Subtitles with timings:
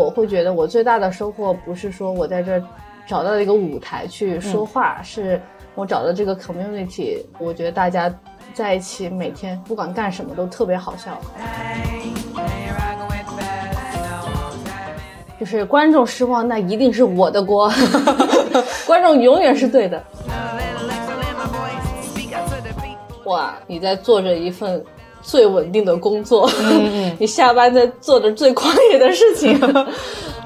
[0.00, 2.62] 我会觉得我最大的收获不是说我在这儿
[3.06, 5.38] 找到了一个舞台去说话，是
[5.74, 8.12] 我找到这个 community，我觉得大家
[8.54, 11.20] 在一起每天不管干什么都特别好笑。
[15.38, 17.70] 就是观众失望，那一定是我的锅，
[18.86, 20.02] 观众永远是对的。
[23.24, 24.82] 哇，你在做着一份
[25.22, 26.50] 最稳定的工作，
[27.18, 29.58] 你下班在做着最狂野的事情。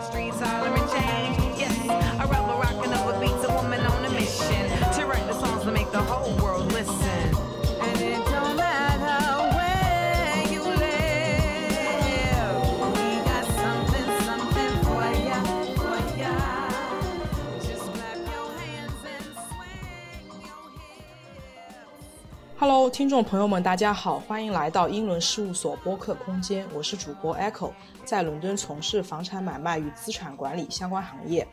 [22.90, 27.70] 听众朋友们，大家好，欢迎来到英伦事务所播客空间，我是主播 Echo，
[28.04, 31.46] 在伦敦从事房产买卖与资产管理相关行业。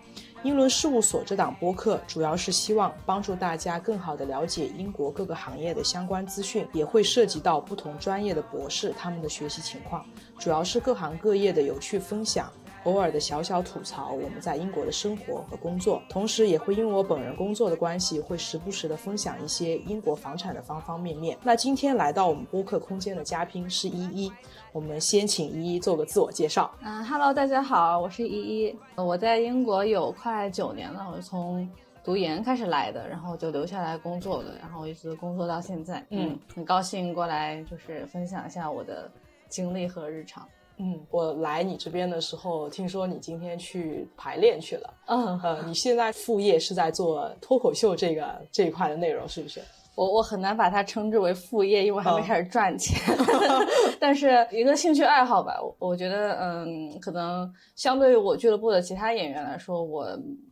[0.44, 10.06] 英伦事务所这档播客主要是希望帮助大家更好地了解英国各个行业的相关资讯，也会涉及到不同专业的博士他们的学习情况，
[10.38, 12.52] 主要是各行各业的有趣分享。
[12.86, 21.38] 偶尔的小小吐槽，我们在英国的生活和工作，同时也会因为我本人工作的关系，会时不时的分享一些英国房产的方方面面。
[21.44, 24.32] 那今天来到我们播客空间的嘉宾是依依，
[24.72, 26.72] 我们先请依依做个自我介绍。
[26.82, 31.70] 嗯，Hello，大家好，我是依依，我在英国有快九年了，我是从
[32.04, 36.04] 读研开始来的，然后就留下来工作了，然后一直工作到现在。
[36.10, 39.08] 嗯，很高兴过来就是分享一下我的
[39.48, 40.48] 经历和日常。
[40.78, 44.94] 嗯，我来你这边的时候，听说你今天去排练去了。
[45.08, 49.62] 嗯，呃，你现在副业是在做脱口秀这个这一块的内容，是不是？
[49.94, 52.98] 我我很难把它称之为副业，因为还没开始赚钱。
[54.00, 60.08] 但是一个兴趣爱好吧，我觉得，嗯，可能相对于我俱乐部的其他演员来说，我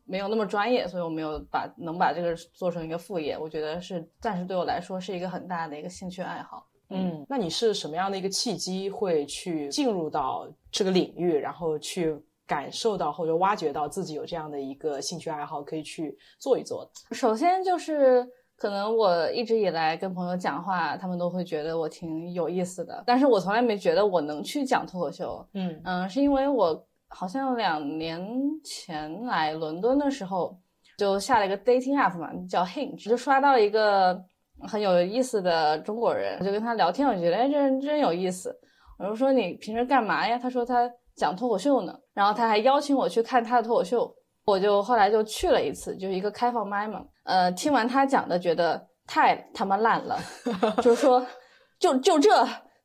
[0.05, 3.37] 没有那么专业，所以我没有把能把这个做成一个副业。
[3.37, 6.65] 我觉得是暂时对我来说是一个很大的一个兴趣爱好。
[6.91, 12.15] 嗯，那你是什么样的一个契机会去进入到这个领域，然后去
[12.47, 17.15] 感受到或者挖掘到自己有这样的一个兴趣爱好可以去做一做的？
[17.15, 25.47] 首先就是可能我一直以来跟朋友讲话，他们都会觉得我挺有意思的，但是我从来没觉得我能去讲脱口秀。
[25.53, 28.19] 嗯嗯，是因为我好像两年
[28.63, 30.57] 前来伦敦的时候，
[30.97, 34.25] 就下了一个 dating app 嘛，叫 Hinge，就刷到一个。
[34.67, 38.53] 很有意思的中国人，我就跟他聊天，我觉得哎，这人真有意思。
[38.97, 40.37] 我就说你平时干嘛呀？
[40.37, 41.93] 他说他讲脱口秀呢。
[42.13, 44.13] 然后他还邀请我去看他的脱口秀，
[44.45, 47.01] 我就后来就去了一次，就是一个开放麦嘛。
[47.23, 50.19] 呃，听完他讲的，觉得太他妈烂了，
[50.81, 51.25] 就是说
[51.79, 52.29] 就就这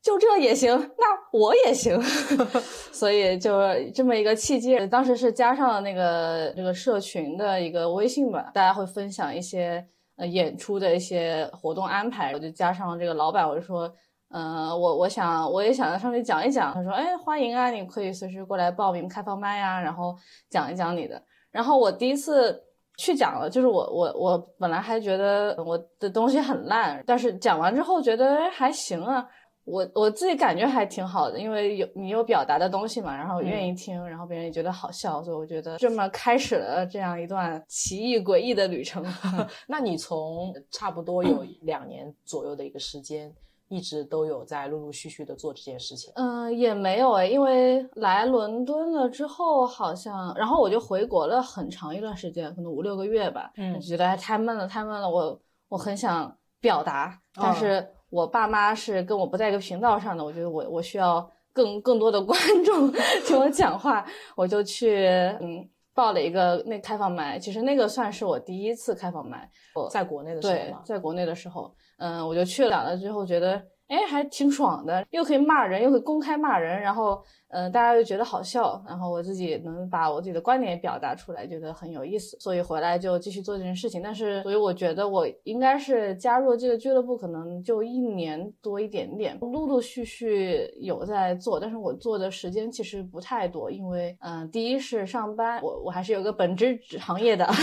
[0.01, 2.01] 就这也行，那我也行。
[2.93, 3.59] 所以就
[3.93, 9.85] 这么一个契机，当时是加上了那个这个社群的一个微信吧，大家会分享一些。
[10.17, 13.93] 呃，演出的一些活动安排，我就加上这个老板，我就说，
[14.29, 16.73] 呃，我我想我也想在上去讲一讲。
[16.73, 20.17] 他说，哎，欢迎啊，你可以随时过来报名开放麦呀，然后
[20.49, 21.21] 讲一讲你的。
[21.51, 22.63] 然后我第一次
[22.97, 29.27] 去讲了，就是我我我本来还觉得我的东西很烂，但是讲完之后觉得还行啊。
[29.65, 39.03] 我我自己感觉还挺好的，因为有你有表达的东西嘛，然后愿意听，然后别人也觉得好笑，所以我觉得这么开始了这样一段奇异诡异的旅程。
[39.67, 43.35] 那你从差不多有两年左右的一个时间，
[43.69, 46.13] 一直都有在陆陆续续的做这件事情？
[46.17, 53.51] 嗯，也没有哎，因为来伦敦了之后，好像然后我就回国了很长一段时间，可能五六个月吧。
[53.57, 57.89] 嗯，觉得太闷了，太闷了，我我很想表达，但是。
[58.15, 62.93] 我爸妈是跟我不在一个频道上的，我觉得我我需要更更多的观众
[63.27, 64.07] 听我讲话，
[64.37, 65.05] 我就去
[65.41, 69.51] 嗯报了一个那开放麦，其实那个算是我第一次开放麦，
[69.91, 73.61] 在国内的时候，对，在国内的时候，嗯，我就去了，了之后觉得。
[73.89, 84.01] 哎，还挺爽的，又可以骂人，又可以公开骂人，然后，嗯，大家又觉得好笑，然后我自己能把我自己的观点表达出来，觉得很有意思，所以回来就继续做这件事情。
[84.03, 97.47] 但是，所以我觉得我应该是加入这个俱乐部，可能就一年多一点点，陆陆续续有在做，但是我做的时间其实不太多，因为，嗯，第一是上班，我我还是有个本职行业的。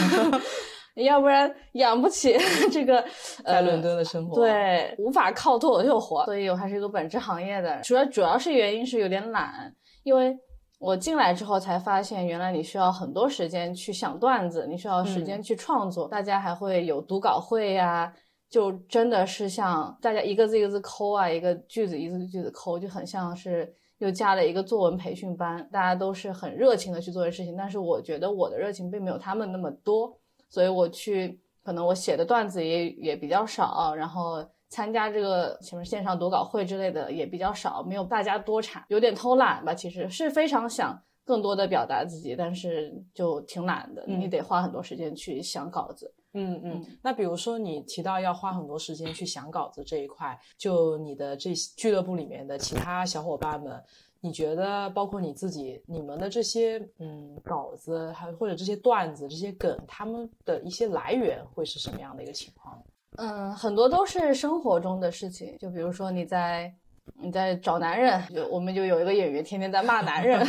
[0.96, 2.36] 要不然养不起
[2.72, 3.04] 这个
[3.44, 7.80] 在伦敦的生活，对，无法靠脱口秀活，所以我还是一个本职行业的。
[7.82, 9.74] 主要主要是原因是有点懒，
[10.04, 10.36] 因为
[10.80, 16.08] 我进来之后才发现，原来你需要很多时间去想段子，你需要时间去创作。
[16.08, 18.12] 大家还会有读稿会呀，
[18.50, 23.74] 就真的是像大家一个字一个字抠啊，一个句子一个句子抠，就很像是。
[24.02, 27.56] 又加了一个作文培训班，大家都是很热情的去做这事情。
[27.56, 30.12] 但是我觉得我的热情并没有他们那么多，
[30.52, 39.74] 所以我去可能我写的段子也也比较少，然后参加这个什么线上读稿会之类的也比较少，没有大家多产，有点偷懒吧。
[39.74, 46.14] 其实是非常想更多的表达自己，但是就挺懒的，你得花很多时间去想稿子。
[46.34, 53.84] 嗯嗯，那比如说你提到要花很多时间去想稿子这一块，就你的这俱乐部里面的其他小伙伴们，
[54.22, 62.82] 你觉得包括你自己，你们的这些嗯稿子，还或者这些段子、这些梗，他们的一些来源会是什么样的一个情况？
[63.18, 66.72] 嗯，很多都是生活中的事情，就比如说你在
[67.16, 70.46] 你在找男人，就我们就有一个演员天天在骂男人。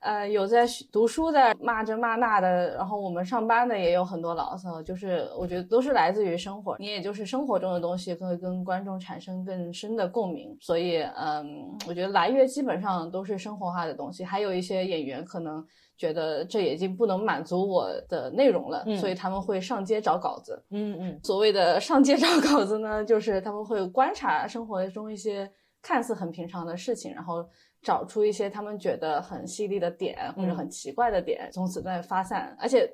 [0.00, 15.66] 呃，有在读书的骂这骂那的，然后我们上班的也有很多牢骚，就是我觉得都是来自于生活，你也就是生活中的东西会跟观众产生更深的共鸣，所以嗯，我觉得来源基本上都是生活化的东西，还有一些演员可能
[15.96, 20.64] 觉得这已经不能满足我的内容了，所以他们会上街找稿子。
[20.70, 25.50] 嗯嗯，所谓的 上街找稿子呢，就是他们会观察生活中一些
[25.82, 27.44] 看似很平常的事情，然后。
[27.88, 32.54] 找出一些他们觉得很犀利的点或者很奇怪的点，从此再发散。
[32.60, 32.86] 而且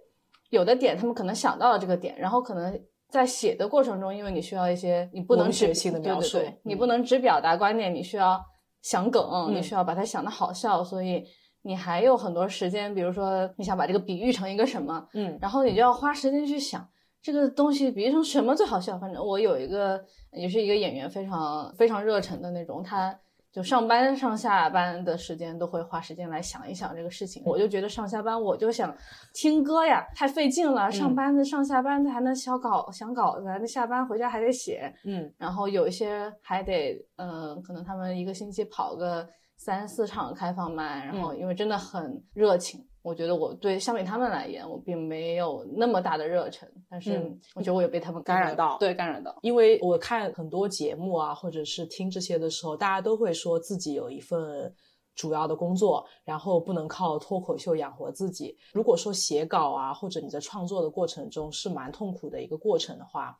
[0.50, 8.40] 有的点他们可能想到了这个点，然后可能在写的过程中，因为你需要一些你不能学性的描述，你不能只表达观点，你需要
[8.82, 11.24] 想梗，你需要把它想的好笑，所以
[11.62, 12.94] 你还有很多时间。
[12.94, 16.88] 比如说你想把这个比喻成一个什么，嗯，然后你就要花时间去想
[17.20, 18.96] 这个东西比喻成什么最好笑。
[18.96, 20.00] 反正我有一个
[20.30, 23.18] 也是一个演员，非常非常热忱的那种，他。
[23.54, 28.92] 就上班上下班的时间都会花时间来想一想这个事情，我就觉得上下班我就想
[29.32, 30.90] 听歌呀，太费劲了。
[30.90, 39.24] 上班的上下班的还能想稿想稿子，那下班回家还得写，嗯，然后有一些还得，嗯，可能他们一个星期跑个
[39.56, 42.84] 三四场开放麦，然后因为真的很热情。
[43.04, 47.20] 我觉得我对相比他们来言，我并没有那么大的热忱，但是
[47.54, 49.38] 我觉得我也被他们 感染到，对，感染到。
[49.42, 54.74] 因为我看很多节目啊，或者是听这些的时候，大家都会说自己有一份
[55.14, 58.56] 主要的工作，然后不能靠脱口秀养活自己。
[58.72, 63.38] 如果说写稿啊，或者你在创作的过程中是蛮痛苦的一个过程的话，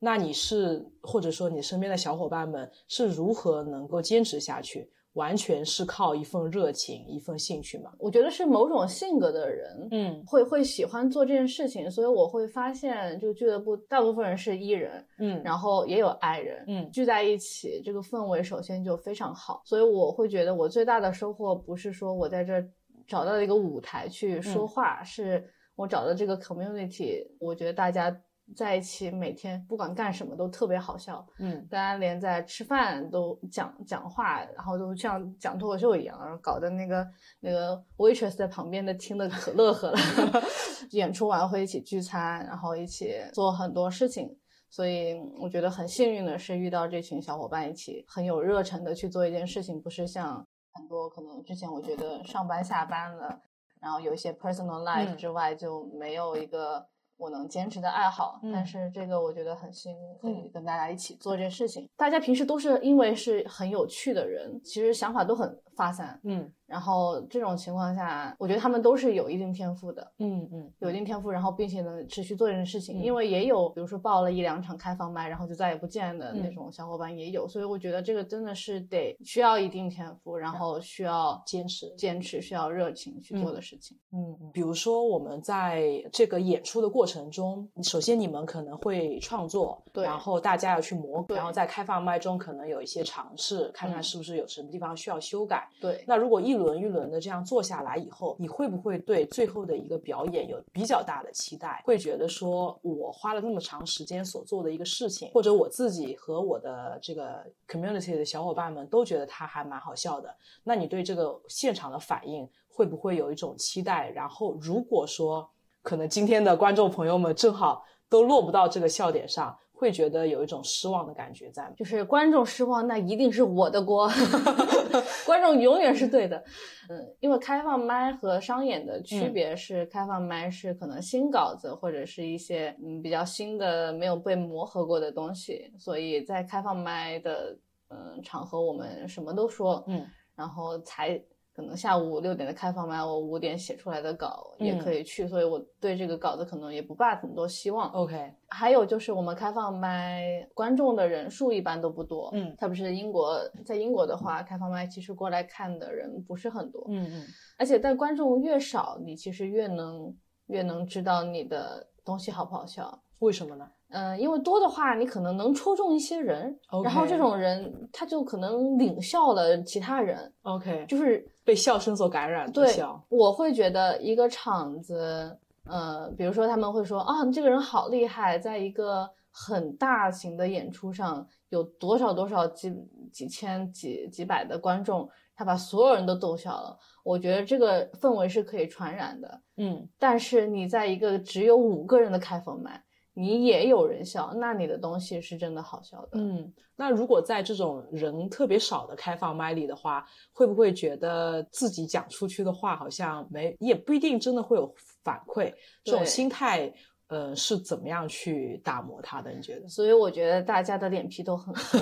[0.00, 4.90] 那你是或者说你身边的小伙伴们是如何能够坚持下去？
[5.16, 7.90] 完全是靠一份热情、一份兴趣嘛？
[7.98, 22.62] 我觉得是某种性格的人，嗯，会会喜欢做这件事情，所以我会发现，这个俱乐部大部分人是 E 人，嗯，然后也有爱人，嗯，聚在一起，这个氛围首先就非常好，所以我会觉得我最大的收获不是说我在这
[23.08, 28.14] 找到了一个舞台去说话，是我找到这个 community，我觉得大家。
[28.54, 37.06] 在一起每天不管干什么都特别好笑，嗯，大家连在吃饭都讲讲话，然后都像讲脱口秀一样，然后搞得那个
[37.40, 39.98] 那个 waitress 在旁边的听的可乐呵了。
[40.92, 44.38] 演出完会一起聚餐，然后一起做很多事情，
[44.70, 53.40] 所以我觉得很幸运的是遇到这群小伙伴一起很有热忱的去做一件事情，不是像很多可能之前我觉得上班下班了，
[53.80, 56.86] 然后有一些 personal life 之外就没有一个。
[57.16, 61.88] 我能坚持的爱好，但是这个我觉得很幸运，可以跟大家一起做这件事情。
[61.96, 66.50] 大家平时都是因为是很有趣的人，其实想法都很发散，嗯。
[66.66, 73.00] 然后这种情况下，我觉得他们都是有一定天赋的，嗯嗯，有一定天赋，然后并且能持续做这件事情。
[73.00, 77.46] 因为也有，比如说报了一两场开放麦，然后就再也不见的那种小伙伴也有。
[77.46, 83.96] 所以我觉得这个真的是得需要一定天赋，然后需要坚持，坚持需要热情去做的事情。
[84.10, 95.65] 嗯，比如说我们在这个演出的过程中，首先你们可能会创作，对，然后大家要去磨，然后在开放麦中可能有一些尝试，看看是不是有什么地方需要修改。
[95.80, 101.82] 对，那如果一轮一轮的这样做下来以后，你会不会对最后的一个表演有比较大的期待？
[101.84, 110.34] 会觉得说我花了那么长时间所做的一个事情，或者我自己和我的这个 community 的小伙伴们都觉得它还蛮好笑的。
[110.64, 114.10] 那你对这个现场的反应会不会有一种期待？
[114.10, 115.48] 然后如果说
[115.82, 119.56] 可能今天的观众朋友们正好都落不到这个笑点上。
[119.78, 124.10] 会觉得有一种失望的感觉在，就是观众失望，那一定是我的锅
[125.26, 126.42] 观众永远是对的。
[126.88, 137.54] 嗯，因为开放麦和商演的区别是，开放麦是可能新稿子或者是一些嗯比较新的没有被磨合过的东西，所以在开放麦的
[137.90, 141.22] 嗯场合我们什么都说，嗯，然后才。
[141.56, 147.90] 可能下午六点的开放麦，我五点写出来的稿也可以去，所以我对这个稿子可能也不抱很多希望。
[147.92, 157.24] OK，还有就是我们开放麦观众的人数一般都不多，嗯，特别是英国，在英国的话，开放麦其实过来看的人不是很多，嗯嗯，
[157.58, 160.14] 而且但观众越少，你其实越能
[160.48, 163.66] 越能知道你的东西好不好笑，为什么呢？
[163.88, 170.30] 嗯，因为多的话，你可能能戳中一些人，然后这种人他就可能领笑了其他人。
[170.42, 172.50] OK，就是被笑声所感染。
[172.50, 172.74] 对，
[173.08, 182.74] 我会觉得一个场子，呃，比如说他们会说啊，这个人好厉害，在一个很大型的演出上，有多少多少几
[183.12, 186.76] 几千几几百的观众，他把所有人都逗笑了。
[187.04, 189.40] 我觉得这个氛围是可以传染的。
[189.56, 192.82] 嗯，但是你在一个只有五个人的开放麦。
[193.18, 196.18] 你也有人笑，那你的东西是真的好笑的。
[196.20, 204.70] 嗯，那如果在这种人特别少的开放麦里的话，会不会觉得自己讲出去的话好像没，也不一定真的会有
[205.02, 205.50] 反馈？
[205.82, 206.70] 这种心态，
[207.08, 209.32] 呃，是怎么样去打磨它的？
[209.32, 209.66] 你觉得？
[209.66, 211.78] 所以我觉得大家的脸皮都很厚，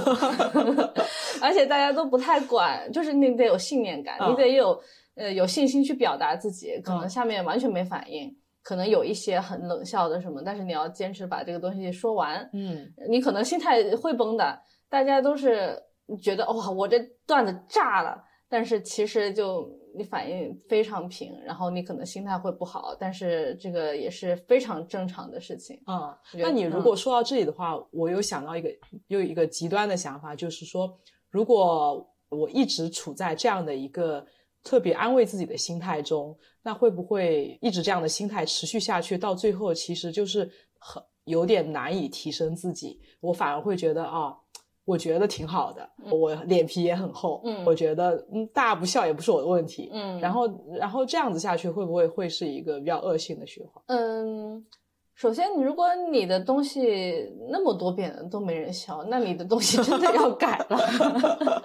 [1.42, 4.80] 而且大家都不太管，就是你得有信念感，你得有
[5.16, 8.32] 呃有信心去表达自己，可能下面完全没反应。
[8.64, 12.48] 可能有一些很冷笑的什么，但是你要坚持把这个东西说完。
[12.54, 15.78] 嗯，你可能心态会崩的，大家都是
[16.22, 25.78] 觉得哇，我这段子炸了，但是其实就你反应非常平，然后你可能心态会不好，但是这个也是非常正常的事情。
[25.86, 28.70] 嗯，那你如果说到这里的话，我有想到一个
[29.08, 34.26] 又一个极端的想法，就是说，如果我一直处在这样的一个。
[34.64, 39.16] 特别安慰自己的心态中，那会不会一直这样的心态持续下去？
[39.16, 42.98] 到最后其实就是很有点难以提升自己。
[43.20, 44.34] 我反而会觉得啊，
[44.86, 53.82] 我觉得挺好的，我脸皮也很厚，嗯，我觉得嗯，大家不笑也不是我的问题，嗯，然后然后这样子下去会不会会是一个比较恶性的循环？
[53.88, 54.64] 嗯，
[55.14, 61.62] 首先，如果你的东西那么多遍都没人笑，那你的东西真的要改了。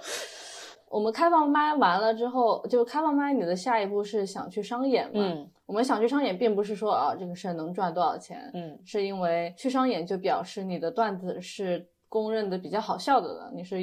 [0.90, 5.12] 我们开放麦完了之后，就开放麦，你的下一步是想去商演嘛？
[5.14, 13.78] 嗯，我们想去商演，并不是说啊这个事儿能赚多少钱，嗯，是因为去商演就表示你的段子是公认的比较好笑的了，你是。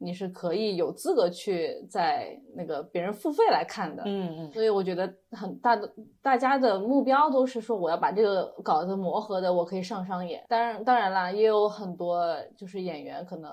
[0.00, 10.44] 你是可以有资格去在那个别人付费来看的，嗯嗯，所以我觉得很大的大家的目标都是说我要把这个稿子磨合的，我可以上商演。
[10.48, 13.50] 当然当然啦，也有很多就是演员可能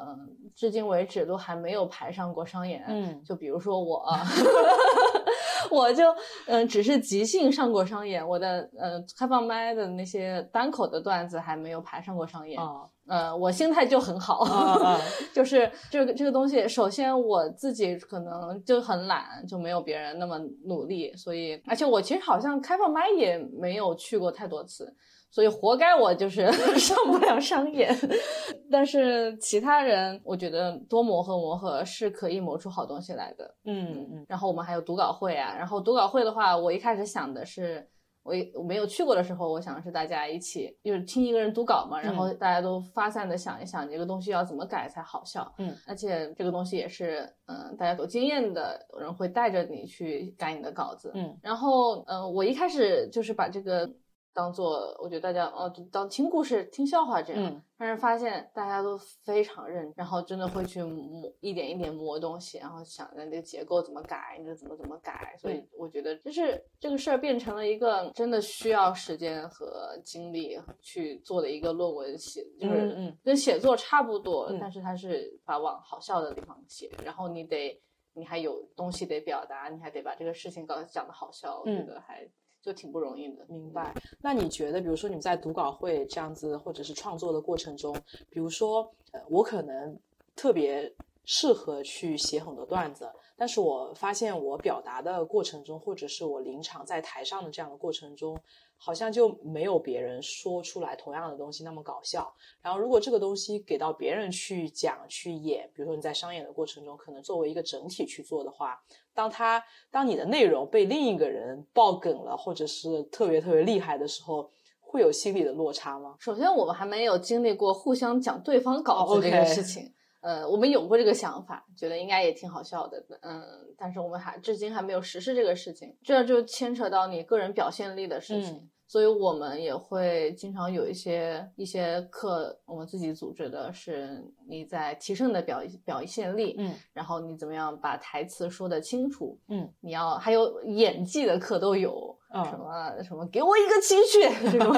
[0.56, 4.06] 至今为止都还没有排上过商演，嗯，就比如说我，
[5.72, 6.04] 我就
[6.46, 12.88] 嗯只是即兴上过商演，我的呃开放麦的那些单口的段子还没有排上过商演啊。
[13.08, 14.44] 呃，我心态就很好，
[15.32, 24.92] 就是这个这个东西，首先我自己可能就很懒，就没有别人那么努力，所以而且我其实好像开放麦也没有去过太多次，
[25.30, 27.96] 所以活该我就是 上不了商演。
[28.72, 33.54] 但是其他人，我觉得多磨合磨合是可以磨出好东西来的。
[33.66, 34.26] 嗯嗯。
[34.28, 37.88] 然后我们还有读稿会啊，然后读稿会的话，我一开始想的是。
[38.26, 45.54] 我我没有去过的时候，我想是大家一起，就是听一个人读稿嘛，然后大家都发散的想一想这个东西要怎么改才好笑。
[45.60, 51.12] 嗯，而且这个东西也是，嗯，大家有经验的人会带着你去改你的稿子。
[51.14, 53.90] 嗯，然后，嗯，我一开始就是把这个。
[54.36, 65.34] 当做我觉得大家哦，当听故事、听笑话这样，但是发现大家都非常认，然后真的会去磨一点一点磨东西，然后想着这个结构怎么改，你这怎么怎么改。
[65.40, 77.82] 所以我觉得就是这个事儿变成了一个真的需要时间和精力去做的一个论文写，就是跟写作差不多，但是它是把往好笑的地方写，然后你得
[78.14, 82.30] 你还有东西得表达，你还得把这个事情搞讲的好笑，我觉得还。
[82.66, 83.94] 就挺不容易的，明白？
[84.20, 87.96] 那你觉得，比如说你们在读稿会这样子，或者是创作的过程中，
[88.28, 89.96] 比如说，呃，我可能
[90.36, 90.92] 特别
[91.26, 93.08] 适合去写很多段子。
[93.38, 98.40] 但是我发现我表达的过程中，或者是我临场在台上的这样的过程中，
[98.78, 102.34] 好像就没有别人说出来同样的东西那么搞笑。
[102.62, 108.82] 然后如果这个东西给到别人去讲、去演，比如说你在商演的过程中，可能作为一个整体去做的话，
[109.14, 114.50] 当他当你的内容被另一个人爆梗了，或者是特别特别厉害的时候，
[114.80, 116.16] 会有心理的落差吗？
[116.20, 119.92] 首先，我们还没有经历过互相讲对方稿子这个事情。
[120.26, 123.44] 呃，我们有过这个想法，觉得应该也挺好笑的，嗯，
[123.78, 128.68] 但是我们还至今还没有实施这个事情，这就牵扯到你个人表现力的事情。
[128.88, 142.16] 所以我们也会经常有一些一些课，我们自己组织的是你在提升的表表现力，嗯，然后你怎么样把台词说得清楚，嗯，你要还有演技的课都有，
[142.46, 144.72] 什么什么给我一个情绪 这种，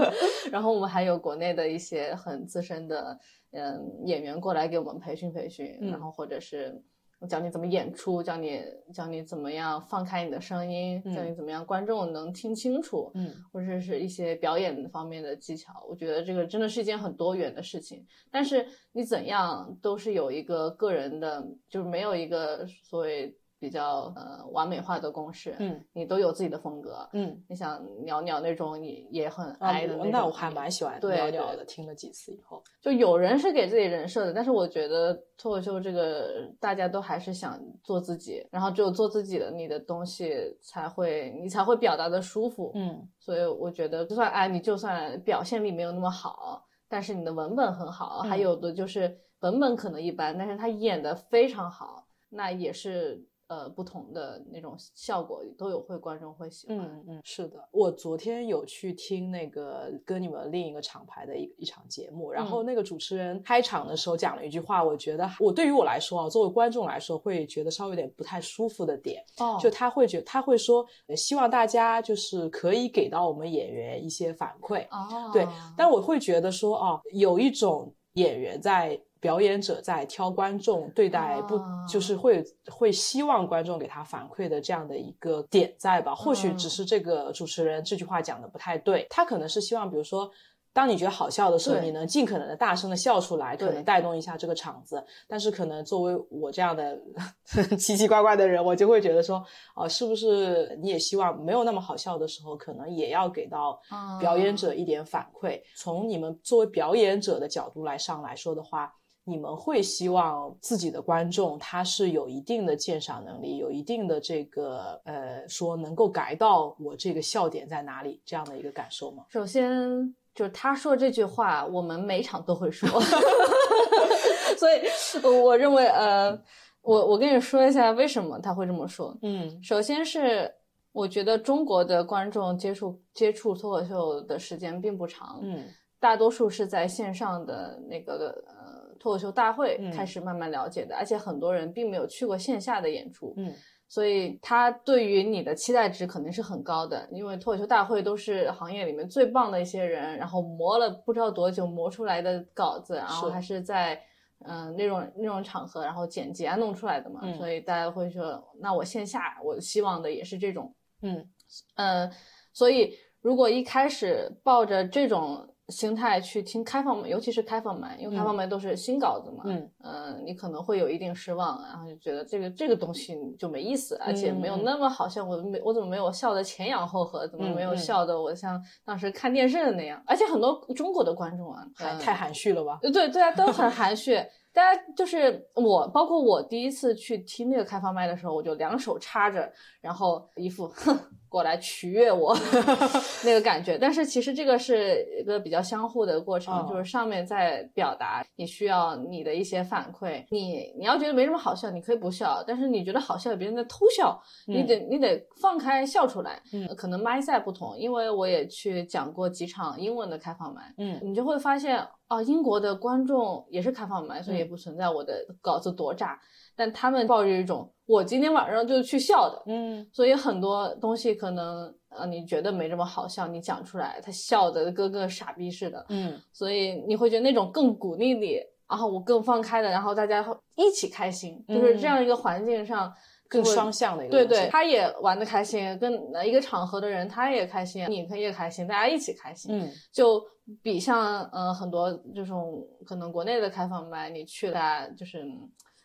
[0.52, 3.18] 然后我们还有国内的一些很资深的
[3.54, 6.82] 嗯演员过来给我们培训培训，然后或者是。
[7.26, 15.72] 教你怎么演出，教你教你怎么样放开你的声音，教你怎么样观众能听清楚，嗯，或者是一些表演方面的技巧。
[15.88, 23.34] 我觉得这个真的是一件很多元的事情，但是你怎样都是有一个个人的，就是没有一个所谓。
[23.58, 31.64] 比较呃完美化的公式，嗯，你都有自己的风格，嗯，你想袅袅那种，也也很爱的那种，那我还蛮喜欢袅袅的。
[31.64, 53.24] 听了几次以后，就有人是给自己人设的，但是我觉得脱口秀这个大家都还是想做自己，然后只有做自己的，你的东西才会你才会表达的舒服，嗯，所以我觉得就算哎你就算表现力没有那么好，但是你的文本很好，还有的就是文本可能一般，但是他演的非常好，那也是。
[53.46, 56.78] 呃，不同的那种效果都有，会观众会喜欢。
[56.78, 70.84] 嗯嗯，是的，我昨天有去听那个跟你们另一个厂牌的一一场节目，然后那个主持人开场的时候讲了一句话，我觉得我对于我来说啊，作为观众来说，会觉得稍微有点不太舒服的点，哦，就他会觉他会说，
[71.14, 75.46] 希望大家就是可以给到我们演员一些反馈，哦，对，
[75.76, 78.98] 但我会觉得说，哦，有一种演员在。
[79.24, 86.14] 表演者在挑观众对待不就是会会希望观众给他反馈的这样的一个点在吧？
[86.14, 90.30] 或许只是这个主持人这句话讲的不太对，他可能是希望，比如说。
[90.76, 95.00] 当你觉得好笑的时候，你能尽可能的大声的笑出来，可能带动一下这个场子。
[95.28, 96.98] 但是可能作为我这样的
[97.78, 99.40] 奇奇怪怪的人，我就会觉得说，
[99.76, 103.80] 哦，是不是你也希望没有那么好笑的时候，可能也要给到
[104.18, 105.62] 表演者一点反馈？
[105.76, 108.92] 从你们作为表演者的角度来上来说的话，
[109.24, 119.24] 你们会希望自己的观众他是有一定的鉴赏能力，有一定的这个呃，说能够改到我这个笑点在哪里这样的一个感受吗？
[119.28, 120.14] 首先。
[120.34, 122.88] 就是他说这句话，我们每场都会说，
[124.58, 124.82] 所以
[125.24, 126.36] 我认为，呃，
[126.82, 129.16] 我我跟你说一下为什么他会这么说。
[129.22, 130.52] 嗯，首先是
[130.90, 135.68] 我觉得中国的观众接触接触脱口秀的时间并不长，嗯，
[136.00, 138.63] 大多数是在线上的那个呃
[139.04, 143.52] 脱口秀大会开始慢慢了解的，而且很多人并没有去过线下的演出，嗯。
[143.86, 154.00] 所以他对于你的期待值肯定是很高的，因为脱口秀大会都是行业里面最棒的一些人，然后磨了不知道多久磨出来的稿子，然后还是在
[154.46, 161.28] 嗯那种那种场合，然后剪辑啊弄出来的嘛，所以大家会说，那我线下我希望的也是这种，嗯
[161.74, 162.10] 嗯，
[162.54, 165.50] 所以如果一开始抱着这种。
[165.68, 175.24] 心态去听开放麦，尤其是开放麦，因为开放麦都是新稿子嘛，嗯，呃，你可能会有一定失望，然后就觉得这个这个东西就没意思，而且没有那么好笑。
[175.24, 177.26] 我没我怎么没有笑的前仰后合？
[177.26, 180.02] 怎么没有笑的我像当时看电视的那样？
[180.06, 181.66] 而且很多中国的观众啊，
[181.98, 182.78] 太含蓄了吧？
[182.82, 184.18] 对对啊，都很含蓄。
[184.54, 190.96] 大家就是我，包括我第一次去听那个开放麦的时候，我就两手插着，然后一副哼
[191.28, 192.32] 过来取悦我
[193.26, 193.76] 那个感觉。
[193.76, 200.24] 但是其实这个是一个比较相互的过程，就是上面在表达，你需要你的一些反馈。
[200.30, 206.40] 你你要觉得没什么好笑，你可以不笑；但是你觉得好笑，别人在偷笑，你得你得放开笑出来。
[206.52, 211.84] 嗯，可能麦赛不同，因为我也去讲过几场英文的开放麦，嗯，你就会发现。
[212.06, 216.18] 啊，英国的观众也是开放麦，所以也不存在我的稿子多炸，
[216.54, 228.38] 但他们抱着一种我今天晚上就去笑的，嗯，所以很多东西可能呃你觉得没这么好笑，你讲出来他笑的跟个傻逼似的，嗯，所以你会觉得那种更鼓励你，
[228.68, 230.24] 然后我更放开的，然后大家
[230.56, 232.92] 一起开心，就是这样一个环境上。
[233.28, 235.92] 更双向的一个对对，他也玩的开心，跟
[236.26, 240.22] 一个场合的人他也开心，你也开心，大家一起开心，嗯，就
[240.62, 245.24] 比像呃很多这种可能国内的开放麦，你去了就是，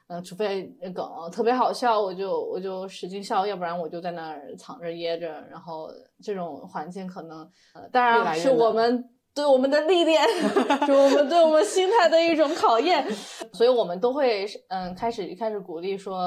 [0.08, 5.90] 嗯，除非梗特别好笑，我就我就使劲笑，要不然我就在那儿藏着掖着，然后
[6.22, 9.10] 这种环境可能，呃，当然是我们。
[9.40, 10.22] 对我们的历练，
[10.86, 13.10] 是我们对我们心态的一种考验，
[13.54, 16.22] 所以我们都会嗯开始一开始鼓励说，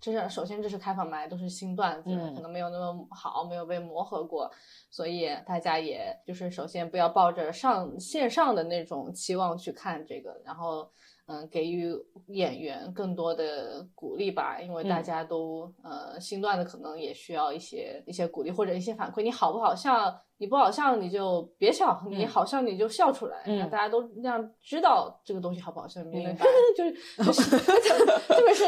[0.00, 4.50] 这是首先这是开放麦，都是新段子，可能没有那么好，没有被磨合过，
[4.90, 10.90] 所以大家也就是首先不要抱着上线上的那种期望去看这个，然后
[11.30, 11.94] 嗯，给予
[12.26, 19.22] 演员更多的鼓励吧，因为大家都呃新段子可能也需要一些一些鼓励或者一些反馈。
[19.22, 20.12] 你好不好笑？
[20.38, 26.02] 你不好笑你就别笑，你好笑你就笑出来，让大家都那样知道这个东西好不好笑。
[26.02, 26.44] 明白？
[26.76, 27.56] 就是 就是，
[28.26, 28.64] 特别是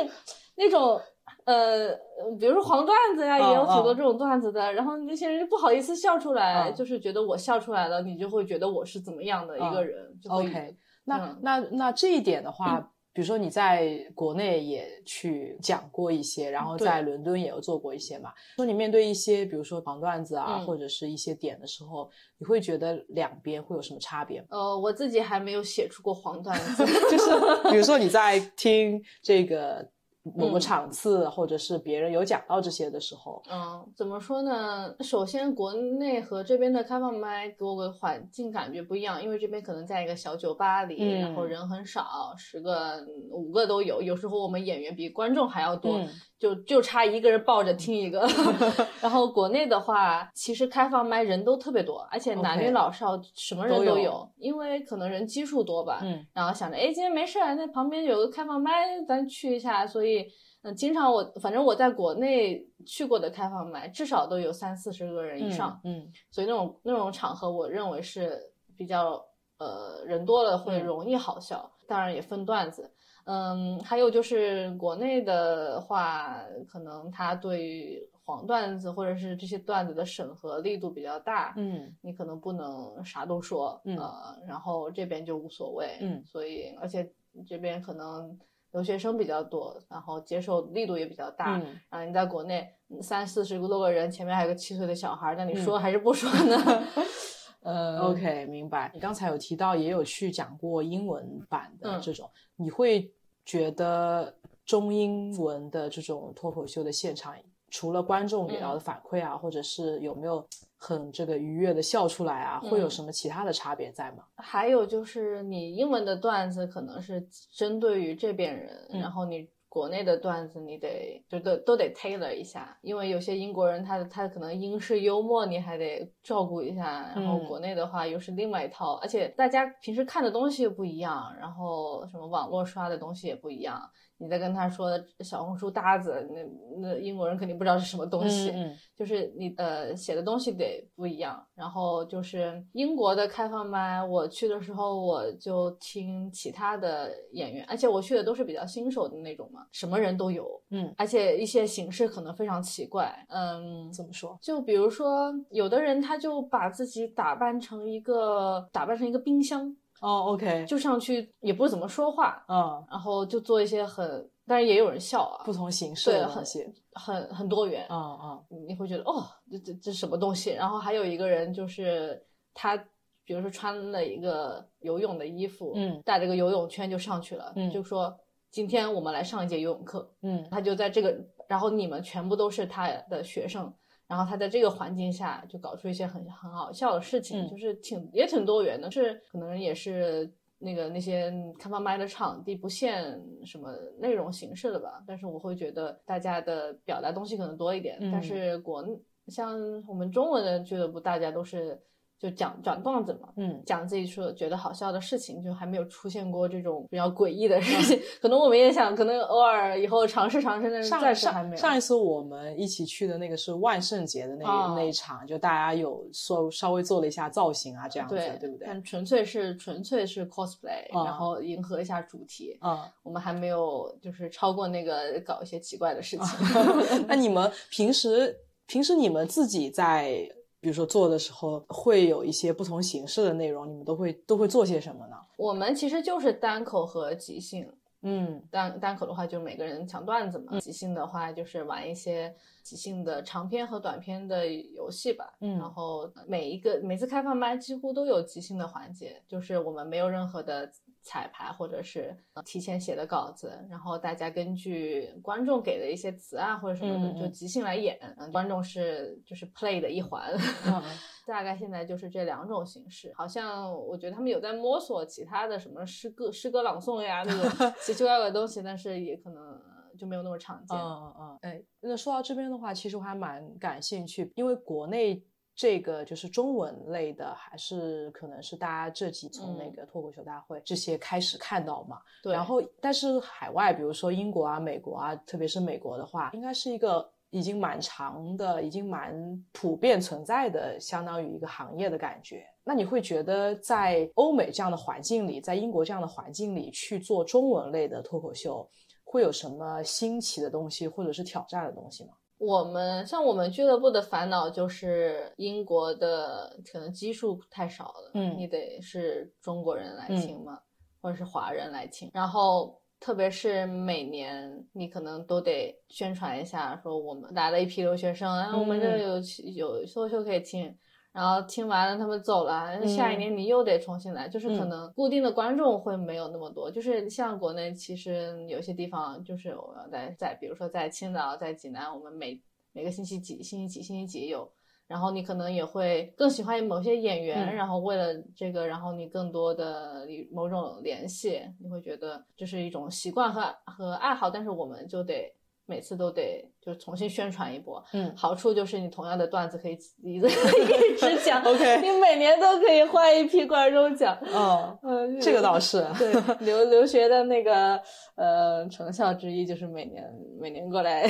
[0.54, 1.00] 那种。
[1.44, 1.90] 呃，
[2.38, 4.72] 比如说黄段子呀，也有挺多这种段子的。
[4.72, 10.08] 然后那些人就不好意思笑出来，就是觉得我笑出来了，你就会觉得我是怎么样的一个人。
[10.28, 12.88] OK，那那那这一点的话。
[13.14, 18.32] 比如说你在国内也去讲过一些，然后在伦敦也有做过一些嘛。
[18.56, 24.42] 说你面对一些，比如说黄段子啊，或者是一些点的时候，你会觉得两边会有什么差别？
[24.48, 29.86] 呃，我自己还没有写出过黄段子， 就是比如说你在听这个。
[30.22, 34.94] 某个场次，或者是别人有讲到这些的时候，嗯，怎么说呢？
[35.00, 46.00] 首先，国内和这边的开放麦给我个环境感觉不一样，因为这边可能在一个小酒吧里，然后人很少，十个五个都有，有时候我们演员比观众还要多。
[46.42, 48.26] 就就差一个人抱着听一个，
[49.00, 56.00] 然后国内的话，其实开放麦人都特别多，而且男女老少什么人都有，因为可能人基数多吧。
[56.02, 59.86] 嗯，然后想着，哎，今天没事，那旁边有个开放麦，咱去一下。
[59.86, 60.26] 所以，
[60.62, 65.80] 嗯，经常我反正我在国内去过的开放麦，至少都有三四十个人以上。
[65.84, 68.36] 嗯，所以那种那种场合，我认为是
[68.76, 69.24] 比较
[69.60, 72.90] 呃人多了会容易好笑，当然也分段子。
[73.24, 76.36] 嗯，还有就是国内的话，
[76.68, 87.10] 可能他对黄段子或者是这些段子的审核力度比较大，嗯，你可能不能啥都说，呃，然后这边就无所谓，嗯，所以而且
[87.46, 88.38] 这边可能
[88.72, 91.58] 留学生比较多，然后接受力度也比较大，
[91.90, 92.68] 然后你在国内
[93.00, 96.56] 三四十多个人，前面还有个七岁的小孩，那你说还是不说呢？
[97.62, 98.90] 呃，OK，明白。
[98.92, 103.10] 你刚才有提到，也有去讲过英文版的这种，你会
[103.44, 107.34] 觉得中英文的这种脱口秀的现场，
[107.70, 110.46] 除了观众给到的反馈啊，或者是有没有
[110.76, 114.24] 很这个愉悦的笑出来啊，会有什么其他的差别在吗？
[114.36, 119.48] 还有就是你英文的段子可能是针对于这边人，然后你。
[119.72, 133.80] 国内的段子你得就都都得 tailor 一下，因为有些英国人他他可能英式幽默你还得照顾一下，然后国内的话又是另外一套，而且大家平时看的东西又不一样，然后什么网络刷的东西也不一样。
[134.22, 138.54] 你在跟他说小红书搭子，那那英国人肯定不知道是什么东西，
[138.96, 141.44] 就是你呃写的东西得不一样。
[141.56, 154.38] 然后就是英国的开放麦，我去的时候我就听其他的演员，而且我去的都是比较新手的那种嘛，什么人都有，嗯，而且一些形式可能非常奇怪，嗯，怎么说？
[154.40, 159.76] 就比如说有的人他就把自己打扮成一个打扮成一个冰箱。
[160.02, 168.18] 哦，OK，就上去也不怎么说话，嗯，然后就做一些很，但是也有人笑啊，不同形式的东西，很很多元，嗯
[168.50, 170.50] 嗯，你会觉得哦，这这这什么东西？
[170.50, 172.20] 然后还有一个人就是
[172.52, 172.76] 他，
[173.24, 178.12] 比如说穿了一个游泳的衣服，嗯，带着个游泳圈就上去了，嗯，就说
[178.50, 183.72] 今天我们来上一节游泳课，嗯，他就在这个，然后你们全部都是他的学生。
[184.08, 195.02] 然后他在这个环境下就搞出一些很很好笑的事情，就是挺也挺多元的，是可能也是那个那些开放麦的场地不限什么内容形式的吧。
[195.06, 198.84] 但是我会觉得大家的表达东西可能多一点，但是国
[199.28, 201.80] 像我们中文的俱乐部，大家都是。
[202.22, 208.00] 就讲讲段子嘛，嗯，讲自己说觉得好笑的事情，就还没有出现过这种比较诡异的事情。
[208.22, 210.70] 可能我们也想，可能偶尔以后尝试尝试。
[210.70, 211.56] 但是暂时还没有。
[211.56, 214.44] 上一次我们一起去的那个是万圣节的那
[214.76, 218.68] 那一场，就大家有说稍微做了一下造型啊，这样子，对不对？
[218.68, 222.56] 但纯粹是纯粹是 cosplay，然后迎合一下主题。
[222.62, 226.26] 嗯，我们还没有就是超过那个搞一些奇怪的事情。
[227.08, 228.36] 那你们平时
[228.68, 230.24] 平时你们自己在？
[230.62, 235.16] 比如说做的时候会有一些不同形式的内容，你们都会都会做些什么呢？
[235.36, 237.68] 我们其实就是单口和即兴，
[238.02, 250.70] 嗯，单单口的话就是每个人抢段子嘛，即兴的话就是玩一些即兴的长篇和短篇的游戏吧，嗯，然后每一个每次开放麦几乎都有即兴的环节，就是我们没有任何的。
[251.02, 257.98] 彩排或者是提前写的稿子，然后大家根据观众给的一些词啊或者什么的就即兴来演，
[258.30, 260.32] 观众是就是 play 的一环，
[261.26, 263.12] 大概现在就是这两种形式。
[263.16, 269.60] 好像我觉得他们有在摸索其他的什么诗歌诗歌朗诵呀那种 奇奇怪怪的东西，但是也可能
[269.98, 270.78] 就没有那么常见。
[270.78, 275.22] 嗯嗯，哎，那说到这边的话，其实我还蛮感兴趣，因为国内。
[275.54, 282.00] 这个就是中文类的，还是可能是大家这几从那个脱口秀大会这些开始看到嘛？
[282.22, 282.32] 对。
[282.32, 289.14] 然后，但是海外，比如说英国啊、美国啊，特别是美国的话，应该是一个已经蛮长的、已经蛮
[289.52, 292.44] 普遍存在的，相当于一个行业的感觉。
[292.64, 298.68] 那你会觉得在欧美这样的环境里，在英国这样的环境里去做中文类的脱口秀，
[299.04, 302.14] 会有什么新奇的东西，或者是挑战的东西吗？
[302.44, 310.58] 我们像我们俱乐部的烦恼就是英国的可能基数太少了，嗯，你得是中国人来请嘛，
[311.00, 319.20] 或者是华人来请，然后特别是每年你可能都得宣传一下，说我们来了一批留学生，然后我们这有
[319.54, 320.76] 有脱口秀可以听。
[321.12, 326.70] 然后听完了，他们走了，下一年你又得重新来，就是可能固定的观众会没有那么多。
[326.70, 332.40] 就是像国内，其实有些地方，就是我要在在，比如说在青岛、在济南，我们每
[332.72, 334.50] 每个星期几、星期几、星期几有。
[334.88, 345.30] 然后你可能也会更喜欢某些演员，然后为了这个，然后你更多的某种联系，你会觉得这是一种习惯和和爱好，但是我们就得。
[345.72, 349.72] 每次都得就重新宣传一波，嗯，好处就是你同样的段子可以
[350.04, 356.12] 一直一 直讲，OK，你每年都可以换一批观众讲，哦，嗯，这个倒是，对，
[356.44, 357.80] 留留学的那个
[358.16, 360.04] 呃成效之一就是每年
[360.38, 361.08] 每年过来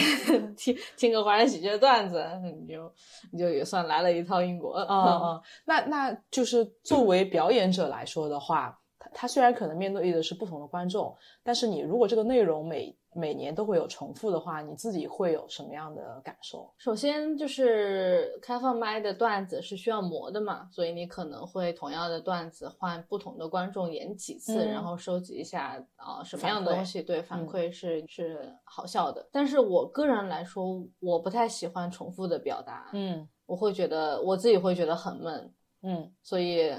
[0.56, 2.24] 听听个华人喜剧的段子，
[2.60, 2.92] 你就
[3.32, 16.72] 你就也算来了一套英国，啊啊，那那就是作为表演者来说的话，他他虽然可能面对的是不同的观众，但是你如果这个内容每每年都会有重复的话，你自己会有什么样的感受？
[16.78, 29.28] 首先就是开放麦的段子是需要磨的嘛，所以你可能会同样的段子换不同的观众演几次，然后收集一下啊什么样的东西对反馈是是好笑的。
[29.32, 36.72] 但是我个人来说，我不太喜欢重复的表达，嗯，我会觉得我自己会觉得很闷，嗯，所以。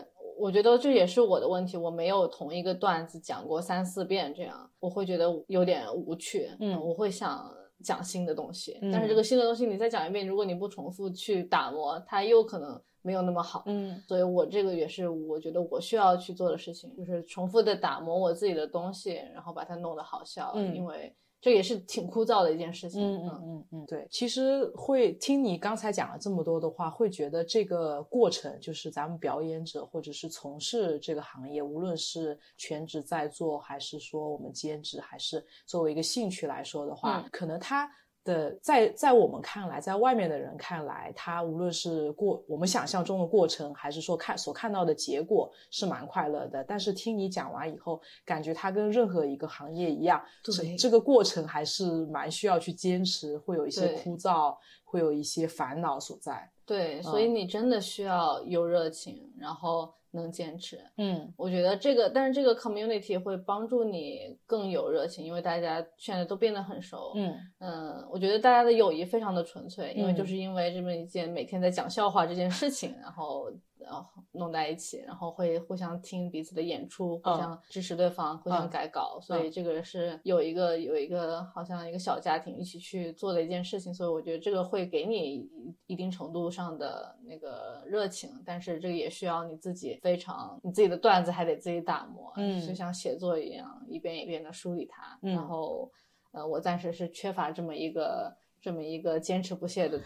[0.43, 6.49] 我觉得这也是我的问题，我没有同一个段子讲过三四遍，这样我会觉得有点无趣。
[6.59, 7.49] 嗯，我会想
[7.81, 13.63] 讲新的东西，但是这个新的东西你再讲一遍，如果你不重复去打磨，它又可能没有那么好。
[13.67, 20.51] 嗯，所以我这个也是我觉得我需要去做的事情，就是重复的打磨我自己的东西，然后把它弄得好笑。
[20.55, 21.15] 嗯，因为。
[21.43, 23.01] 这也是挺枯燥的一件事情。
[23.01, 24.07] 嗯嗯嗯嗯，对。
[24.09, 37.91] 其实会听你刚才讲了这么多的话，会觉得这个过程就是咱们表演者或者是从事这个行业，无论是全职在做，还是说我们兼职，还是作为一个兴趣来说的话，可能他。
[38.23, 46.63] 的，在在我们看来，在外面的人看来，他无论是过我们想象中的过程，还是说看所看到的结果，是蛮快乐的。
[46.63, 56.49] 但是听你讲完以后，感觉他跟任何一个行业一样，对这个过程还是蛮需要去坚持，会有一些枯燥，会有一些烦恼所在。
[56.65, 59.93] 对，所以你真的需要有热情，然后。
[60.13, 67.35] 能坚持，嗯，我觉得这个，但是这个 community 会帮助你更有热情，因为大家现在都变得很熟，嗯。
[67.59, 73.51] 嗯，我觉得大家的友谊非常的纯粹，因为就是因为这么一件每天在讲笑话这件事情，然后。
[73.83, 85.49] 然后弄在一起，然后会互相听彼此的演出，互相支持对方，互相改稿，所以这个是有一个有一个好像一个小家庭一起去做的一件事情，所以我觉得这个会给你
[85.85, 95.91] 一定程度上的那个热情，但是这个也需要你自己非常你自己的段子还得自己打磨，嗯，就像写作一样，一遍一遍的梳理它，然后
[96.31, 98.35] 呃，我暂时是缺乏这么一个。
[98.63, 99.99] 这么一个坚持不懈的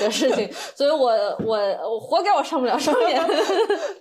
[0.00, 1.06] 的事情，所以我
[1.46, 3.22] 我我活该我上不了双面。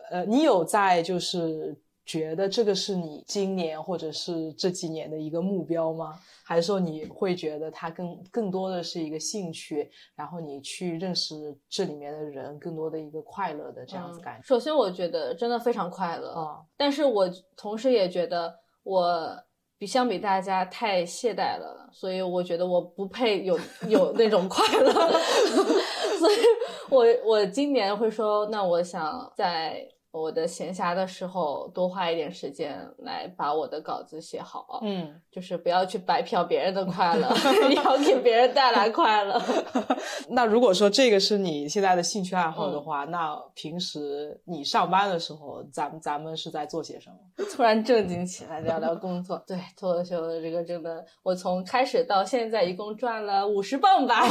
[0.09, 6.15] 呃，你有在就是觉得这个是你今年或者是这几年的一个目标吗？
[6.43, 14.47] 还是说你会觉得它更更多的是一个兴趣，然后你去认识这里面的人，更多的一个快乐的这样子感觉？
[14.47, 19.43] 首先，我觉得真的非常快乐啊，但是我同时也觉得我。
[19.77, 24.91] 比相比大家太懈怠了，所以我觉得我不配有 有那种快乐，
[26.19, 26.35] 所以
[26.89, 29.87] 我我今年会说，那我想在。
[30.11, 34.79] 我的闲暇的时候，多花一点时间来把我的稿子写好。
[34.81, 37.27] 嗯，就是不要去白嫖别人的快乐，
[37.75, 39.39] 要给别人带来快乐。
[40.29, 47.17] 那如果说这个是你现在的兴趣爱好的话，那平时你上班的时候，咱们咱们是在做些什么？
[47.55, 49.41] 突然正经起来聊聊工作。
[49.45, 54.27] 对，脱口秀的这个真的，我从开始到现在一共赚了五十磅吧。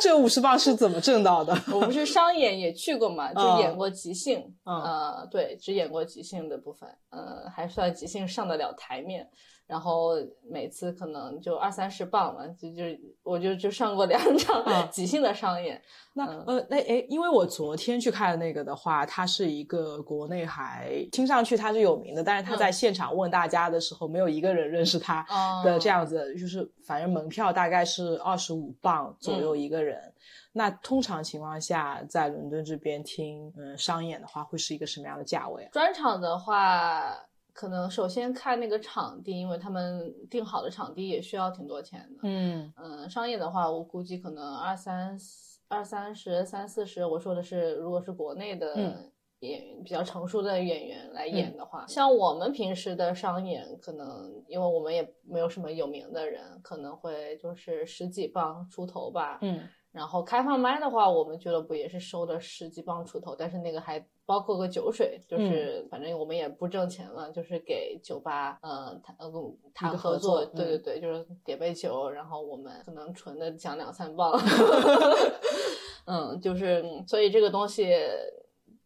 [0.00, 1.54] 这五十磅是怎么挣到的？
[1.72, 4.40] 我不是商演也去过嘛，就演过即兴。
[4.64, 4.93] 嗯。
[4.94, 9.28] 呃，对，只演过即兴的部分，呃，还算即兴上得了台面。
[9.66, 10.10] 然后
[10.46, 12.82] 每次可能就二三十磅嘛，就就
[13.22, 15.80] 我就就上过两场即兴的商演。
[16.12, 25.24] 那呃那哎，因为我昨天去看的那个的话，它是一个国内还听上去他是有名的，但是他在现场问大家的时候，没有一个人认识他
[25.64, 30.12] 的这样子，就是反正门票大概是二十五磅左右一个人。
[30.56, 35.68] 那通常情况下，在伦敦这边听嗯商演的话，会是一个什么样的价位？
[35.72, 37.14] 专场的话。
[37.56, 42.18] 可能首先看那个场地，因为他们定好的场地也需要挺多钱的。
[42.24, 45.16] 嗯嗯，商演的话，我估计可能二三
[45.68, 47.06] 二三十、三四十。
[47.06, 48.74] 我说的是，如果是国内的
[49.38, 59.38] 演员比较成熟的演员来演的话，像我们平时的商演，可能因为我们也没有什么有名的人，可能会就是十几磅出头吧。
[59.42, 59.60] 嗯。
[59.94, 69.30] 然后开放麦的话，我们俱乐部也是收的十几磅出头，但是那个还包括个酒水，就是反正我们也不挣钱了，就是给酒吧呃谈呃
[69.72, 74.32] 谈合作，对对对，就是点杯酒，然后我们可能纯的讲两三磅
[76.06, 77.94] 嗯，就是所以这个东西，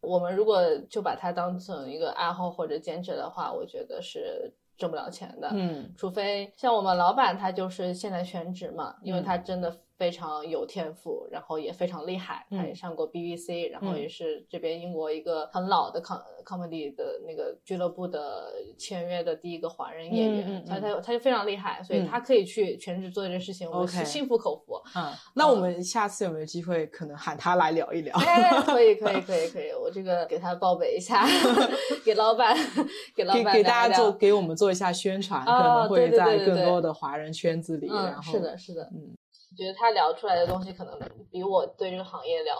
[0.01, 9.75] 我们如果就把它当成一个爱好或者兼职的话，我觉得是挣不了钱的，嗯，除非像我们老板他就是现在全职嘛，因为他真的。
[9.99, 12.47] 非常有天赋，然后也非常厉害。
[12.49, 20.63] 他也上过 BBC，然后也是这边英国一个很老的 com comedy 的那个俱乐部的签约的第一个华人演员。
[20.65, 24.81] 他他他就非常厉害，所以他可以去全职做这件事情，我是心服口服。
[24.95, 28.17] 嗯，那我们下次有没有机会可能喊他来聊一聊？
[28.65, 31.25] 可以 可以可以可以，我这个给他报备一下，
[32.05, 32.55] 给老板
[33.13, 37.87] 给老板给大家做给我们做一下宣传，可能会在更多的华人圈子里。
[37.87, 39.13] 然后是的是的，嗯。
[39.59, 40.97] 觉得他聊出来的东西可能
[41.29, 42.55] 比我对这个行业聊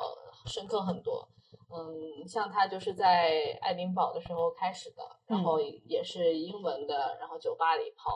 [0.46, 1.28] 深刻很多。
[1.72, 8.12] 嗯，像他就是在爱丁堡的时候开始的，然后也是英文的，然后酒吧里跑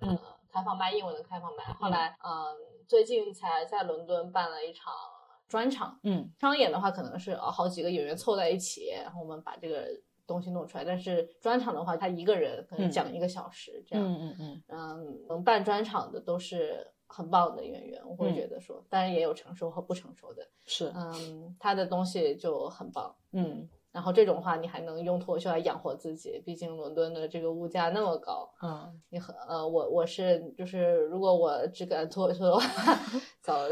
[0.00, 0.18] 嗯
[0.50, 1.64] 开放麦，英文的开放麦。
[1.74, 2.56] 后来嗯，
[2.88, 4.94] 最近才在伦敦办了一场
[5.48, 5.98] 专场。
[6.04, 9.88] 嗯，商演的话可能是呃好几个演员凑在一起，然后我们把这个
[10.24, 10.84] 东西弄出来。
[10.84, 14.04] 但是专场的话，他一个人可能讲一个小时这样。
[14.04, 14.62] 嗯嗯嗯。
[14.68, 16.91] 嗯，能办专场的都是。
[17.12, 32.98] 很棒的演员，我会觉得说，当然也有成熟和不成熟的，是，嗯，他的东西就很棒，嗯，然后这种话你还能用脱口秀来养活自己，毕竟伦敦的这个物价那么高，嗯，你很，呃，我我是就是如果我只敢脱口秀的话，
[33.42, 33.68] 早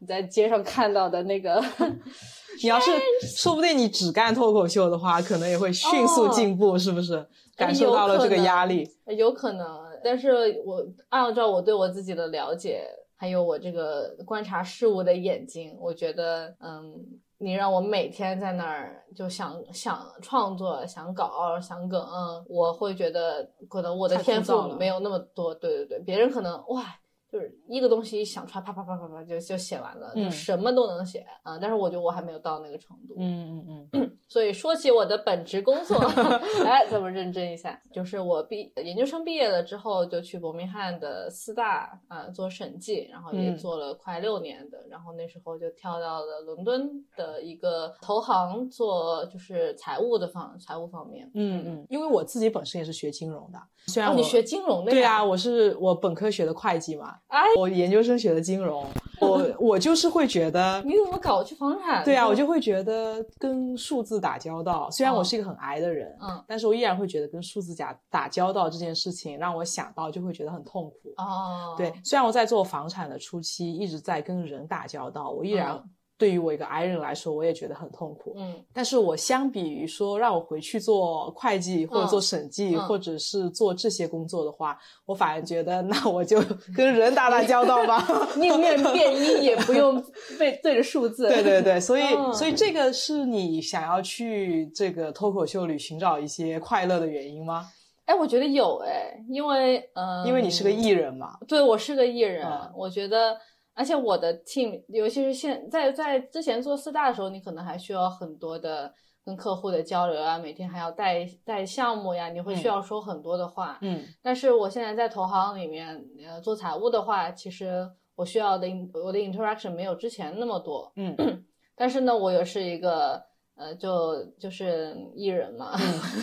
[0.00, 1.62] 你在街上看到的那个，
[2.62, 2.90] 你要是
[3.26, 7.28] 说不定你只干脱口秀的话，可能也会迅速进步，是不是？
[7.54, 9.81] 感受到了这个压力，有可能。
[10.04, 12.84] 但是我按照我对我自己的了解，
[13.16, 16.94] 还有我这个观察事物的眼睛，我觉得，嗯，
[17.38, 22.00] 你让我每天在那儿就想想创作、想搞、想梗，
[22.48, 25.54] 我会觉得可能我的天赋没有那么多。
[25.54, 26.84] 对对对，别人可能哇。
[27.32, 31.58] 就是一个东西一想出来，啪啪啪啪啪就就写完了，就什么都能写啊。
[31.58, 33.14] 但是我觉得我还没有到那个程度。
[33.16, 34.18] 嗯嗯嗯。
[34.28, 35.96] 所以说起我的本职工作，
[36.64, 37.80] 哎，咱们认真一下。
[37.90, 44.86] 就是我毕研究生毕业了之后，就去伯明翰的四大啊做审计，然后也做了快六年的。
[44.90, 51.30] 然后那时候就跳到了伦敦的一个投行做，就是财务的方财务方面。
[51.34, 51.86] 嗯嗯。
[51.88, 57.18] 因为我自己本身也是学金融的，虽然你学金融的，对啊，我是我本科学的会计嘛。
[57.56, 58.86] 我研究生学的金融，
[59.20, 62.04] 我 我就是会觉得你怎么搞去房产？
[62.04, 64.90] 对啊，我就会觉得跟数字打交道。
[64.90, 71.14] 虽然我是一个很矮的人，嗯，但是我依然会觉得跟数字打打交道这件事情让我想到就会觉得很痛苦。
[71.16, 75.82] 哦，对，虽然我在做房产的初期一直在跟人打交道，我依然。
[76.22, 78.32] 对于我一个 I 人来说，我也觉得很痛苦。
[78.36, 86.40] 嗯，但是我相比于说让我回去做会计或者做审计或者是做这些工作的话，我反而觉得那我就
[86.76, 88.06] 跟人打打交道吧，
[88.36, 90.00] 宁愿变一也不用
[90.38, 91.28] 背对着数字。
[91.28, 97.66] 对对对，所以所以这个是你想要去这个脱口秀里寻找一些快乐的原因吗？
[98.04, 101.36] 哎，我觉得有哎，因为嗯，因为你是个艺人嘛。
[101.48, 103.36] 对，我是个艺人，我觉得。
[103.74, 108.92] 而且我的 team，尤其是现在在之前做四大的时候，你可能还需要很多的
[109.24, 113.78] 跟客户的交流啊，每天还要带带项目呀，你会需要说很多的话。
[113.80, 114.02] 嗯。
[114.22, 120.92] 但是我现在在投行里面，呃，做财务的话，其实我需要的我的 interaction 没有之前那么多。
[120.96, 121.16] 嗯。
[121.74, 123.31] 但是呢，我又是一个。
[123.56, 125.72] 呃，就就是艺人嘛，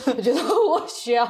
[0.08, 1.26] 我 觉得我需要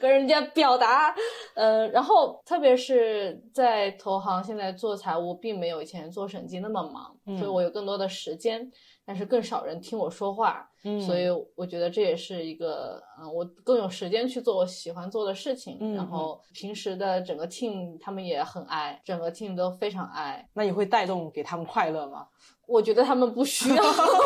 [0.00, 1.14] 跟人家表达，
[1.54, 8.70] 呃，然后特别是在投行，现在做财务并没有以前做审计那么忙，所以我有更多的时间。
[9.02, 10.70] 但是更少人听我说话。
[10.84, 11.24] 嗯，所以
[11.56, 15.78] 我觉得这也是一个，嗯，我更有时间去做我喜欢做的事情。
[15.80, 20.48] 嗯，然后平时的整个 team 他们也很爱，整个 team 都非常爱。
[20.54, 22.28] 那你会带动给他们快乐吗？
[22.70, 23.82] 我觉得他们不需要。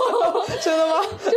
[0.63, 1.03] 真的吗？
[1.25, 1.37] 就是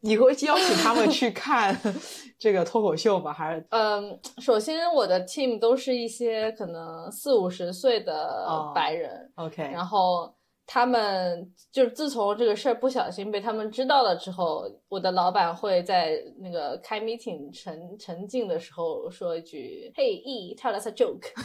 [0.00, 1.78] 你会邀请他们去看
[2.38, 3.32] 这个脱口秀吗？
[3.32, 3.66] 还是？
[3.70, 9.30] 嗯，首先我的 team 都是一些可能四五十岁的白人。
[9.36, 10.32] OK，然后。
[10.70, 21.32] 他们就是自从这个事儿不小心被他们知道了之后，我的老板会在那个开 meeting 沉沉浸的时候说一句：“Hey E，tell us a joke。”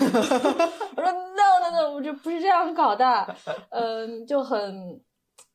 [0.98, 3.36] 我说：“No No No，我就不是这样搞的。”
[3.72, 5.02] 嗯，就很。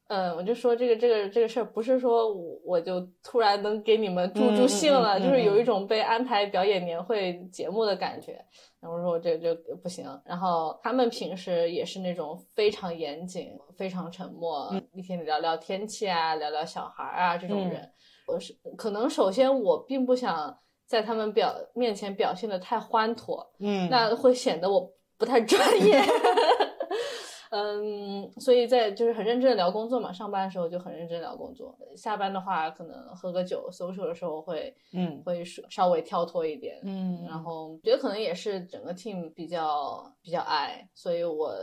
[0.08, 8.42] 嗯，我就说这个这个这个事儿不是说我我就突然能给你们助助兴了，就是有一种被安排表演年会节目的感觉。
[8.80, 10.06] 然后说我这这不行。
[10.24, 17.86] 然后他们平时也是那种非常严谨、非常沉默，一天聊聊天气啊，聊聊小孩啊这种人。
[18.26, 26.00] 我是可能首先我并不想在他们表面前表现的太欢脱，嗯，那会显得我不太专业。
[27.50, 41.54] 嗯，所以在就是很认真的聊工作嘛，上班的时候就很认真聊工作，下班的话可能喝个酒，social 的时候会，嗯，会稍微跳脱一点，嗯，然后觉得可能也是整个 team 比较比较爱，所以我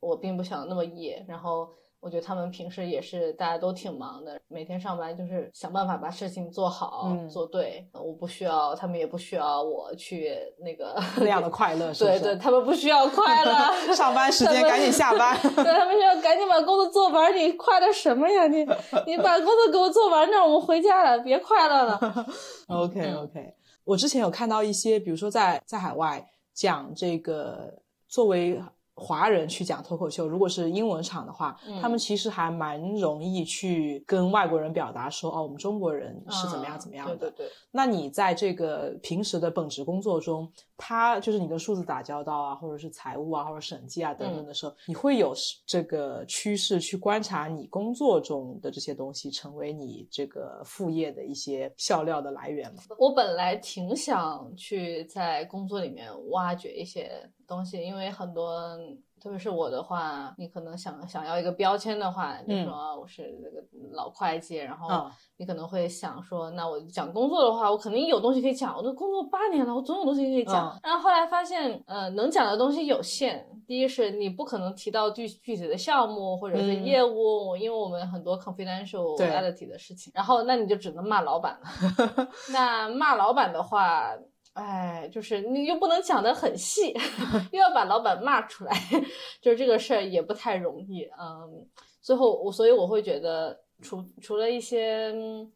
[0.00, 1.68] 我并不想那么野，然后。
[2.00, 7.86] 我觉得他们平时也是大家都挺忙的，每天上班就是想办法把事情做好做对。
[7.92, 12.04] 我不需要，他们也不需要我去那个 那样的快乐是是。
[12.04, 13.52] 对对，他们不需要快乐。
[13.94, 15.36] 上班时间赶紧下班。
[15.42, 17.36] 对他们需要赶紧把工作做完。
[17.36, 18.46] 你快乐什么呀？
[18.48, 18.64] 你
[19.06, 22.26] 你把工作给我做完，那我们回家了，别快乐了。
[22.68, 27.74] OK OK，我之前有看到一些，比如说在在海外讲这个
[28.08, 28.58] 作为。
[29.00, 37.16] 华人去讲脱口秀，如果是英文场的话，他们其实还蛮容易去跟外国人表达说，哦，我们中国人是怎么样怎么样的。
[37.16, 37.52] 对对对。
[37.70, 40.46] 那你在这个平时的本职工作中，
[40.76, 45.32] 他就是你跟数字打交道啊，或者是财务啊，或者审计啊等等的时候，你会有
[45.66, 52.82] 这个趋势去观察你工作中的这些东西，成为你这个副业的一些笑料的来源吗？
[52.98, 57.10] 我本来挺想去在工作里面挖掘一些。
[57.50, 58.78] 东西，因为很多，
[59.20, 63.60] 特别是我的话，你可能想想要一个标签的话，比如说我是那个
[63.92, 70.78] 老会计，然后你可能会想说，那我讲工作的话，我肯定有东西可以讲，我都工作八年了，我总有东西可以讲。
[70.84, 73.44] 然后后来发现，呃，能讲的东西有限。
[73.66, 80.12] 第一是你不可能提到具具体的项目或者是业务，因为我们很多 confidentiality 的事情。
[80.14, 82.28] 然后那你就只能骂老板了。
[82.52, 84.14] 那骂老板的话。
[84.54, 86.92] 哎，就是你又不能讲得很细，
[87.52, 88.72] 又要把老板骂出来，
[89.40, 91.04] 就是这个事儿也不太容易。
[91.18, 91.66] 嗯，
[92.02, 95.14] 最后我所以我会觉得，除除了一些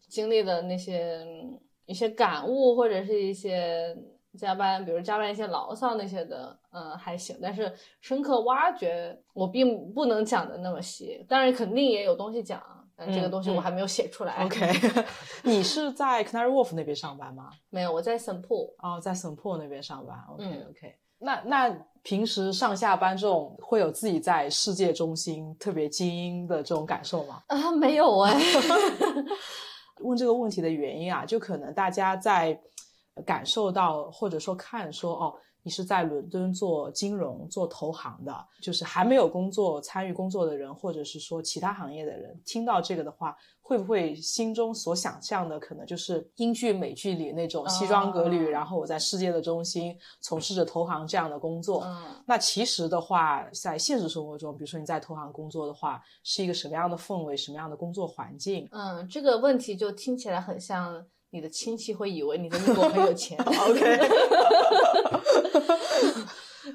[0.08, 1.26] 经历的那些
[1.86, 3.94] 一些感悟，或者是一些
[4.38, 7.36] 加班，比如加班一些牢骚那些的，嗯，还行。
[7.42, 7.70] 但是
[8.00, 11.24] 深刻挖掘，我并不能讲的那么细。
[11.28, 12.62] 当然，肯定也有东西讲。
[12.96, 14.42] 但这个东西我还没有写出来。
[14.46, 14.72] OK，
[15.42, 17.50] 你是在 Canary Wharf 那边上班吗？
[17.70, 18.74] 没有，我在 s 浦。
[18.78, 20.16] 哦，在 s 浦那边上班。
[20.32, 27.42] OK OK，那那平时上下班这种会有自己在世界中心特别精英的这种感受吗？
[27.48, 28.40] 啊，没有 哎。
[30.00, 32.60] 问这个问题的原因啊，就可能大家在
[33.24, 35.34] 感受到或者说看说哦。
[35.64, 51.82] 你是在伦敦做金融、做投行的，就是还没有工作、参与工作的人，或者是说其他行业的人，听到这个的话，会不会心中所想象的可能就是英剧、美剧里那种西装革履，然后我在世界的中心从事着投行这样的工作？
[51.84, 58.68] 嗯，那其实的话，在现实生活中，比如说你在投行工作的话，是一个什么样的氛围、什么样的工作环境？
[58.70, 61.06] 嗯，这个问题就听起来很像。
[61.34, 63.36] 你的亲戚会以为你在英国很有钱。
[63.42, 63.82] OK。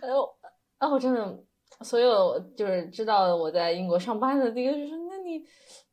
[0.01, 0.29] 哎呦，
[0.77, 1.39] 啊，我真的，
[1.81, 5.41] 所有就是知道我在英国上班的，第一个就是，那你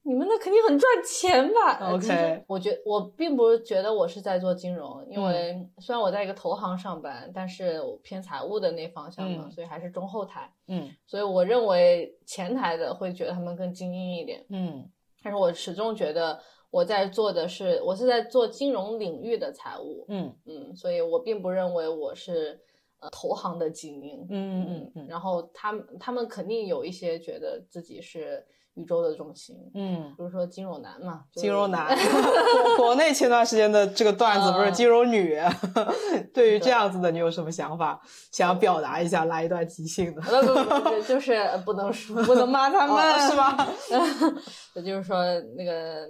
[0.03, 2.45] 你们那肯定很赚钱吧？OK。
[2.49, 10.53] 我觉我并不觉得我是在做金融，因为虽然我在一个投行上班，但是我偏财务的那方向嘛，所以还是中后台。
[10.67, 10.91] 嗯。
[11.07, 14.45] 所以我认为前台的会觉得他们更精英一点。
[14.49, 14.91] 嗯。
[15.23, 16.41] 但是我始终觉得。
[16.71, 22.61] 我在做的是，我是在做金融领域的财务，嗯嗯，所以我并不认为我是，
[23.01, 28.45] 呃投行的精英，嗯嗯嗯嗯，然后他们他们肯定有一些觉得自己是。
[28.79, 31.97] 宇宙的中心，嗯，比如说金融男嘛，金融男，
[32.77, 35.35] 国国内前段时间的这个段子不是金融女
[36.35, 37.99] 对于这样子的你有什么想法？
[38.31, 40.21] 想要表达一下，来一段即兴的？
[40.21, 43.67] 不不不，就是不能说，不能骂他们，是吧？
[44.75, 45.25] 也就是说，
[45.57, 46.07] 那个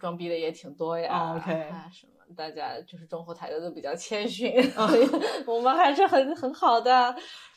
[0.00, 1.36] 装逼的也挺多呀。
[1.36, 1.52] OK，
[1.92, 2.12] 什么？
[2.36, 4.54] 大家就是中后台的都比较谦逊，
[5.46, 7.12] 我们还是很很好的。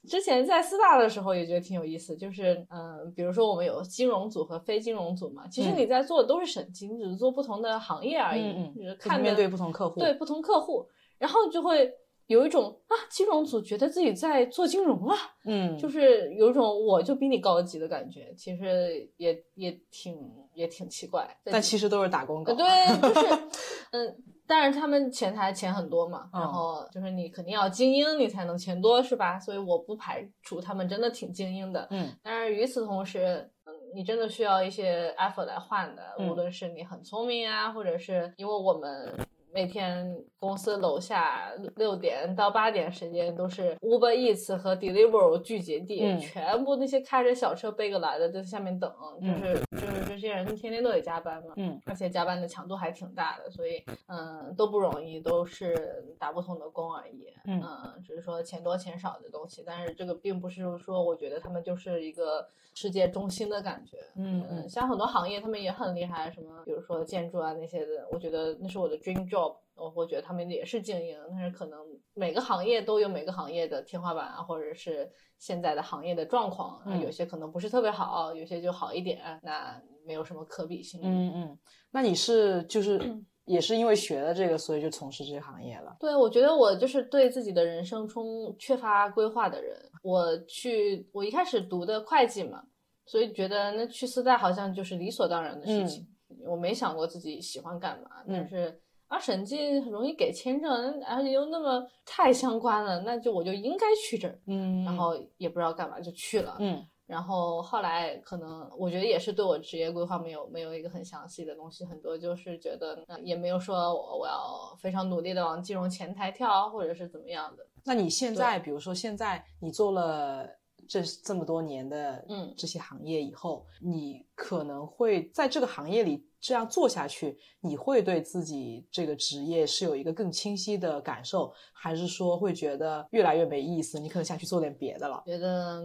[0.07, 10.87] 之前在四大的时候也觉得挺有意思，就是嗯，比如说我们有金融组和非金融组嘛，其实你在做的都是审计，你只是做不同的行业而已，嗯嗯，看面对不同客户，对不同客户，
[11.19, 11.93] 然后就会
[12.27, 15.15] 有一种啊，金融组觉得自己在做金融啊，
[15.45, 20.17] 嗯，就是有一种我就比你高级的感觉，其实也也挺
[20.53, 22.65] 也挺奇怪，但其实都是打工狗，对，
[23.01, 23.27] 就是
[23.91, 24.15] 嗯。
[24.45, 29.39] 但是他们前台钱很多嘛，然后就是你肯定要精英，你才能钱多，是吧？
[29.39, 31.87] 所以我不排除他们真的挺精英的。
[31.91, 39.13] 嗯，但是与此同时，嗯，你真的需要一些 effort 来换的，无论是你很聪明啊，或者是因为我们。
[39.53, 48.91] 每天公司楼下六点到八点时间都是 Uber Eats 和 Deliveroo 聚集地，全部那些开着小车背个来的在下面等，
[49.21, 57.61] 就是就是这些人天天都得加班嘛，嗯，而且加班的强度还挺大的，所以嗯都不容易，都是打不同的工而已，嗯，
[58.03, 69.42] 只是说钱多钱少的东西，但是这个并不是说我觉得他们就是一个世界中心的感觉，嗯嗯，像很多行业他们也很厉害，什么比如说建筑啊那些的，我觉得那是我的 dream job。
[69.75, 71.79] 我会觉得他们也是精英，但是可能
[72.13, 81.01] 每个行业都有每个行业的天花板啊，或者是现在的行业的状况，有些可能不是特别好，有些就好一点，那没有什么可比性。
[81.03, 83.01] 嗯嗯，那你是就是
[83.45, 85.97] 也是因为学了这个，所以就从事这个行业了？
[85.99, 89.75] 对，我觉得我就是对自己的人生中缺乏规划的人。
[90.03, 92.63] 我去，我一开始读的会计嘛，
[93.07, 96.07] 所以觉得那去四大好像就是理所当然的事情。
[96.45, 98.79] 我没想过自己喜欢干嘛，但是。
[99.13, 117.63] 而审计很容易给签证，而且又那么太相关了，那就我就应该去这儿，嗯，然后也不知道干嘛就去了，嗯，然后后来可能我觉得也是对我职业规划没有没有一个很详细的东西，很多就是觉得也没有说我我要非常努力的往金融前台跳，或者是怎么样的。
[117.85, 120.49] 那你现在比如说现在你做了
[120.93, 126.23] 这这么多年的嗯这些行业以后，你可能会在这个行业里。
[126.45, 133.97] 这样做下去，你会对自己这个职业是有一个更清晰的感受，还是说会觉得越来越没意思？
[133.97, 135.23] 你可能想去做点别的了。
[135.25, 135.81] 觉得，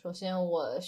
[0.00, 0.78] 首先我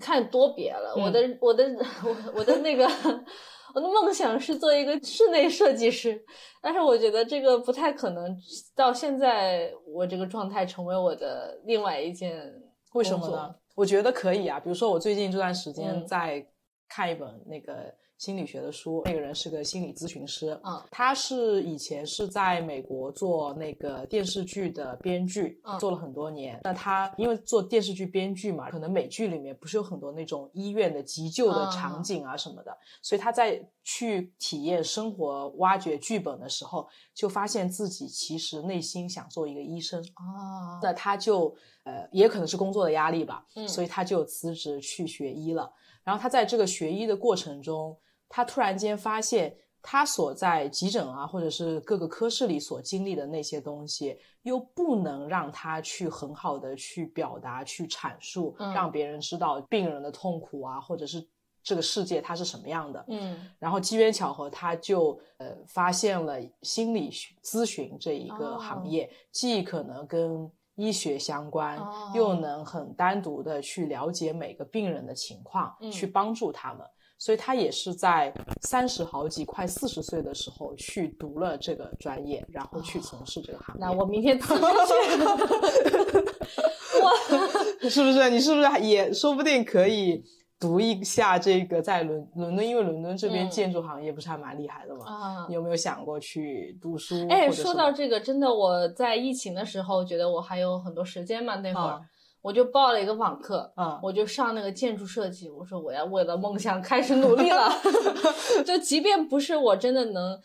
[0.00, 0.94] 看多别了。
[0.96, 1.64] 我的我的
[2.04, 2.84] 我我的那个
[3.74, 6.22] 我的梦想是做一个室内设计师，
[6.62, 8.36] 但是我觉得这个不太可能。
[8.74, 12.52] 到现在我这个状态成为我的另外一件，
[12.94, 13.54] 为什么呢？
[13.74, 14.60] 我觉得可以啊。
[14.60, 16.46] 比如说我最近这段时间在
[16.88, 17.94] 看一本那个。
[18.16, 26.58] 心理学的书，那个人是个心理咨询师，嗯，他是以前是在美国做那个电视剧的编剧，嗯，做了很多年。
[26.62, 40.80] 那他因为做电视剧编剧嘛，可能美剧里面不是有很多那种医院的急救的场景啊什么的，所以他在去体验生活、挖掘剧本的时候，就发现自己其实内心想做一个医生啊。
[40.82, 45.70] 那他就呃，也可能是工作的压力吧，嗯，所以他就辞职去学医了。
[46.04, 47.96] 然后他在这个学医的过程中。
[48.26, 61.24] 他突然间发现，他所在急诊啊，或者是各个科室里所经历的那些东西，又不能让他去很好的去表达、去阐述，让别人知道病人的痛苦啊，或者是
[61.62, 63.04] 这个世界它是什么样的。
[63.06, 67.08] 嗯，然后机缘巧合，他就呃发现了心理
[67.40, 71.78] 咨询这一个行业，既可能跟医学相关，
[72.14, 76.86] 又能很单独的去了解每个病人的情况，去帮助他们。
[77.16, 83.80] 所以他也是在三十好几、快四十岁的时候去读了这个专业，然后去从事这个行业。
[83.80, 85.22] 那我明天辞职去。
[87.00, 87.10] 哇，
[87.88, 88.28] 是不是？
[88.30, 90.22] 你是不是也说不定可以
[90.64, 92.66] 读一下这个在伦伦敦？
[92.66, 95.04] 因为伦敦这边建筑行业不是还蛮厉害的嘛。
[95.04, 97.14] 啊，你有没有想过去读书？
[97.28, 102.00] 哎，说到这个，真的我在疫情的时候觉得我还有很多时间嘛，那会儿。
[102.40, 105.48] 我就报了一个网课，嗯，我就上那个建筑设计。
[105.48, 107.70] 我说我要为了梦想开始努力了，
[108.66, 110.38] 就即便不是我真的能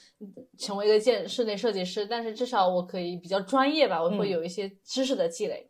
[0.57, 5.69] 成为一个建室内设计师，但是至少我可以比较专业吧，我会有一些知识的积累。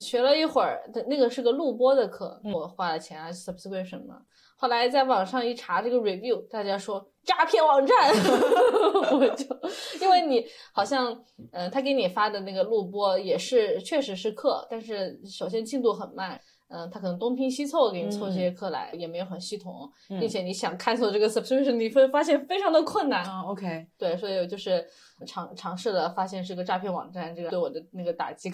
[0.00, 4.22] 学了一会儿，那个是个录播的课，我花了钱啊，subscription 嘛。
[4.56, 7.96] 后来在网上一查这个 review，大家说诈骗网站，
[9.12, 9.44] 我就
[10.02, 16.38] 因为你好像，嗯，他给你发的那个录播也是确实是课，但是首先进度很慢，
[16.68, 23.42] 嗯，他可能东拼西凑给你凑这些课来，也没有很系统，并且你想 cancel 这个 subscription，你会发现非常的困难啊。
[23.46, 24.86] OK，对，所以就是
[25.26, 28.50] 尝尝试了，发现是个诈骗网站，这个对我的那个打击。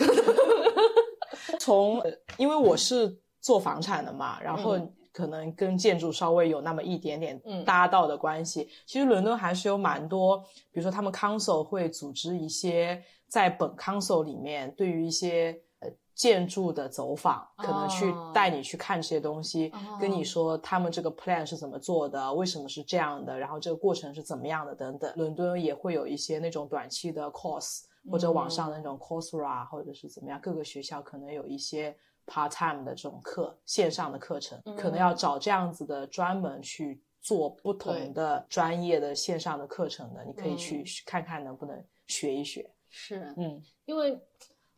[1.66, 2.02] 从
[2.38, 4.78] 因为我是做房产的嘛，然后。
[5.16, 8.68] 可能跟建筑稍微有那么一点点搭到的关系。
[8.84, 10.36] 其实伦敦还是有蛮多，
[10.70, 25.10] 比如说他们 council 会组织一些在本 council 里面对于一些呃建筑的走访，可能去带你去看这些东西，跟你说他们这个 plan 是怎么做的，为什么是这样的，然后这个过程是怎么样的等等。
[25.16, 31.96] 伦敦也会有一些那种短期的 course 或者网上的那种 coursera 或者是怎么样，各个学校可能有一些。
[32.28, 42.68] part time 的这种课，线上的课程，可能要找这样子的专门去做不同的专业的线上的课程的，你可以去看看能不能学一学。
[42.90, 44.20] 是，嗯，因为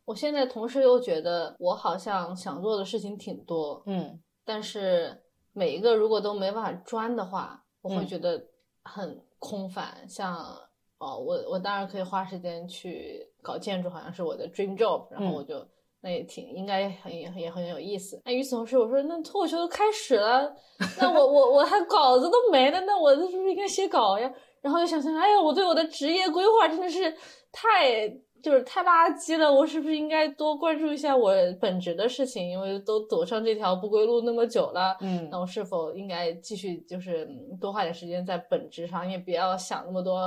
[0.05, 5.19] 我现在同时又觉得我好像想做的事情挺多，嗯，但是
[5.51, 8.45] 每一个如果都没办法专的话，我会觉得
[8.83, 10.07] 很空泛。
[10.07, 10.55] 像
[10.99, 15.65] 哦，我我当然可以花时间去搞建筑，好像是我的 dream job，然后我就。
[16.01, 18.21] 那也挺应该很也也很有意思。
[18.23, 20.49] 那与此同时，我说那脱口秀都开始了，
[20.97, 24.31] 那我 我我还稿子都没了，那我是不是应该写稿呀？
[24.61, 27.13] 然后又想想，哎呀，我对我的职业规划真的是
[27.51, 28.07] 太。
[28.41, 32.49] 就是太垃圾了，我是不是应该多关注一下我本职的事情？
[32.49, 37.27] 因为都走上这条不归路那么久了，嗯，那我是否应该继续就是
[37.59, 40.17] 多花点时间在本职上，也不要想那么多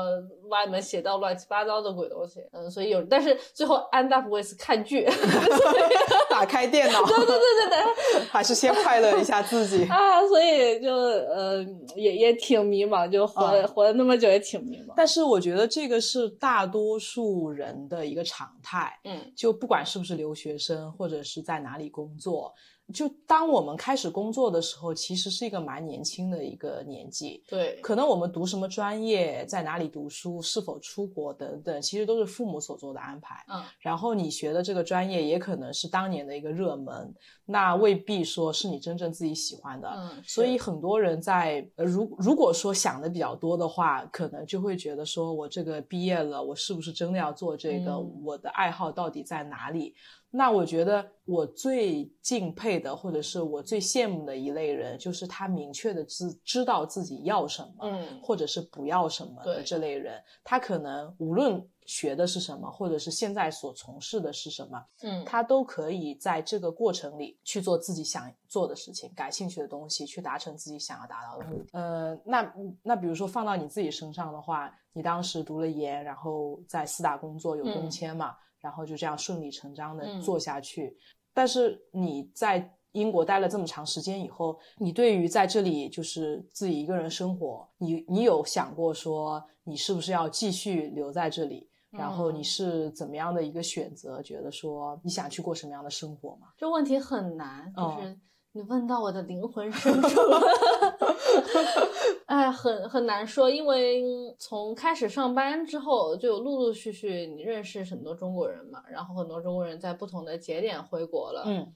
[0.50, 2.40] 歪门邪道、乱七八糟的鬼东西。
[2.52, 5.08] 嗯，所以有，但是最后 end up with 看剧，
[6.28, 7.68] 打开电脑，对对对对
[8.14, 10.20] 对，还是先快乐一下自己啊。
[10.28, 11.64] 所以就呃
[11.96, 14.92] 也也挺迷茫，就活活了那么久也挺迷茫。
[14.96, 18.01] 但是我觉得这个是大多数人的。
[18.04, 22.54] 一个常态，嗯，就不管是不是留学生，或者是在哪里工作。
[22.92, 27.42] 就当我们开始工作的时候，其实是一个蛮年轻的一个年纪。
[27.48, 33.44] 对，可能我们读什么专业，在哪里读书，是否出国等等，其实都是父母所做的安排。
[33.48, 37.14] 嗯，然后你学的这个专业也可能是当年的一个热门，
[37.46, 39.88] 那未必说是你真正自己喜欢的。
[39.88, 47.98] 嗯，所以很多人在如如果说想的比较多的话，可能就会觉得说我这个毕业了，我是不是真的要做这个？
[48.22, 49.94] 我的爱好到底在哪里？
[50.34, 60.18] 那我觉得我最敬佩的，或者是我最羡慕的一类人，就是他明确的知知道自己要什么，嗯，或者是不要什么的这类人。
[60.42, 71.66] 他可能无论学的是什么，或者是现在所从事的是什么，嗯，他都可以在这个过程里去做自己想做的事情，感兴趣的东西，去达成自己想要达到的目的。
[71.72, 78.34] 呃，那那比如说放到你自己身上的话，你当时读了研，然后在四大工作有工签嘛？
[78.62, 80.96] 然后就这样顺理成章的做下去，
[81.34, 91.68] 但是你在英国待了这么长时间以后，你对于在这里就是自己一个人生活，你你有想过说你是不是要继续留在这里？
[91.90, 94.22] 然后你是怎么样的一个选择？
[94.22, 96.48] 觉得说你想去过什么样的生活吗？
[96.56, 98.18] 这问题很难，就是
[98.54, 100.20] 你问到我的灵魂深处。
[102.26, 104.02] 哎，很很难说，因为
[104.38, 111.74] 从开始上班之后，就陆陆续续你认识很多中国人嘛，然后很多中国人在不同的节点回国了，嗯，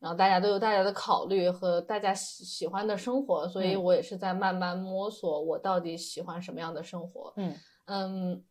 [0.00, 7.54] 然后大家都有大家的考虑和大家喜喜欢的生活，所以我也是在慢慢摸索我到底喜欢什么样的生活，嗯
[7.86, 8.44] 嗯。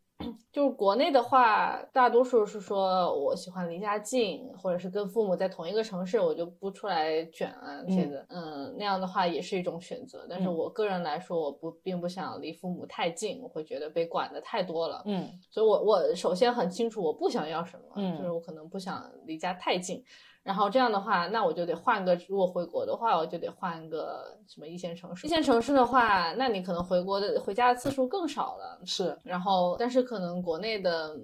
[0.52, 8.24] 就是国内的话，大多数是说我喜欢离家近，或者是跟父母在同一个城市，我就不出来卷啊这些的。
[8.30, 10.28] 嗯，那样的话也是一种选择。
[10.30, 15.02] 但是我个人来说，我不并不想离父母太近，我会觉得被管的太多了。
[15.06, 20.04] 嗯，所以我我首先很清楚我不想要什么，就是我可能不想离家太近。
[20.44, 22.14] 然后这样的话，那我就得换个。
[22.28, 25.26] 如果回国的话，我就得换个什么一线城市。
[25.26, 28.82] 一线城市的话，那你可能回国的回家的次数更少了。
[28.86, 29.18] 是。
[29.24, 31.18] 然后，但是可能国内的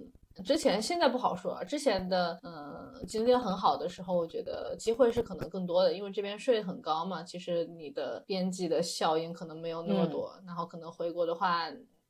[0.45, 1.61] 之前现在不好说。
[1.65, 7.22] 之前的嗯，经济很好的时候，我觉得机会是可能更多的，因为这边税很高嘛。
[7.22, 10.34] 其实你的边际的效应可能没有那么多。
[10.47, 11.70] 然后可能回国的话，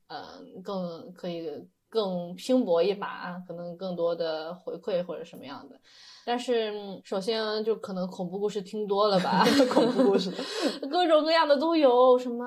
[0.09, 1.49] 嗯，更可以
[1.89, 5.75] 更拼搏一把，可能更多的回馈或者什么样的。
[6.25, 6.71] 但是
[7.03, 10.29] 首先就可能恐怖故事听多了吧， 恐怖故事
[10.91, 12.45] 各种各样的都有，什么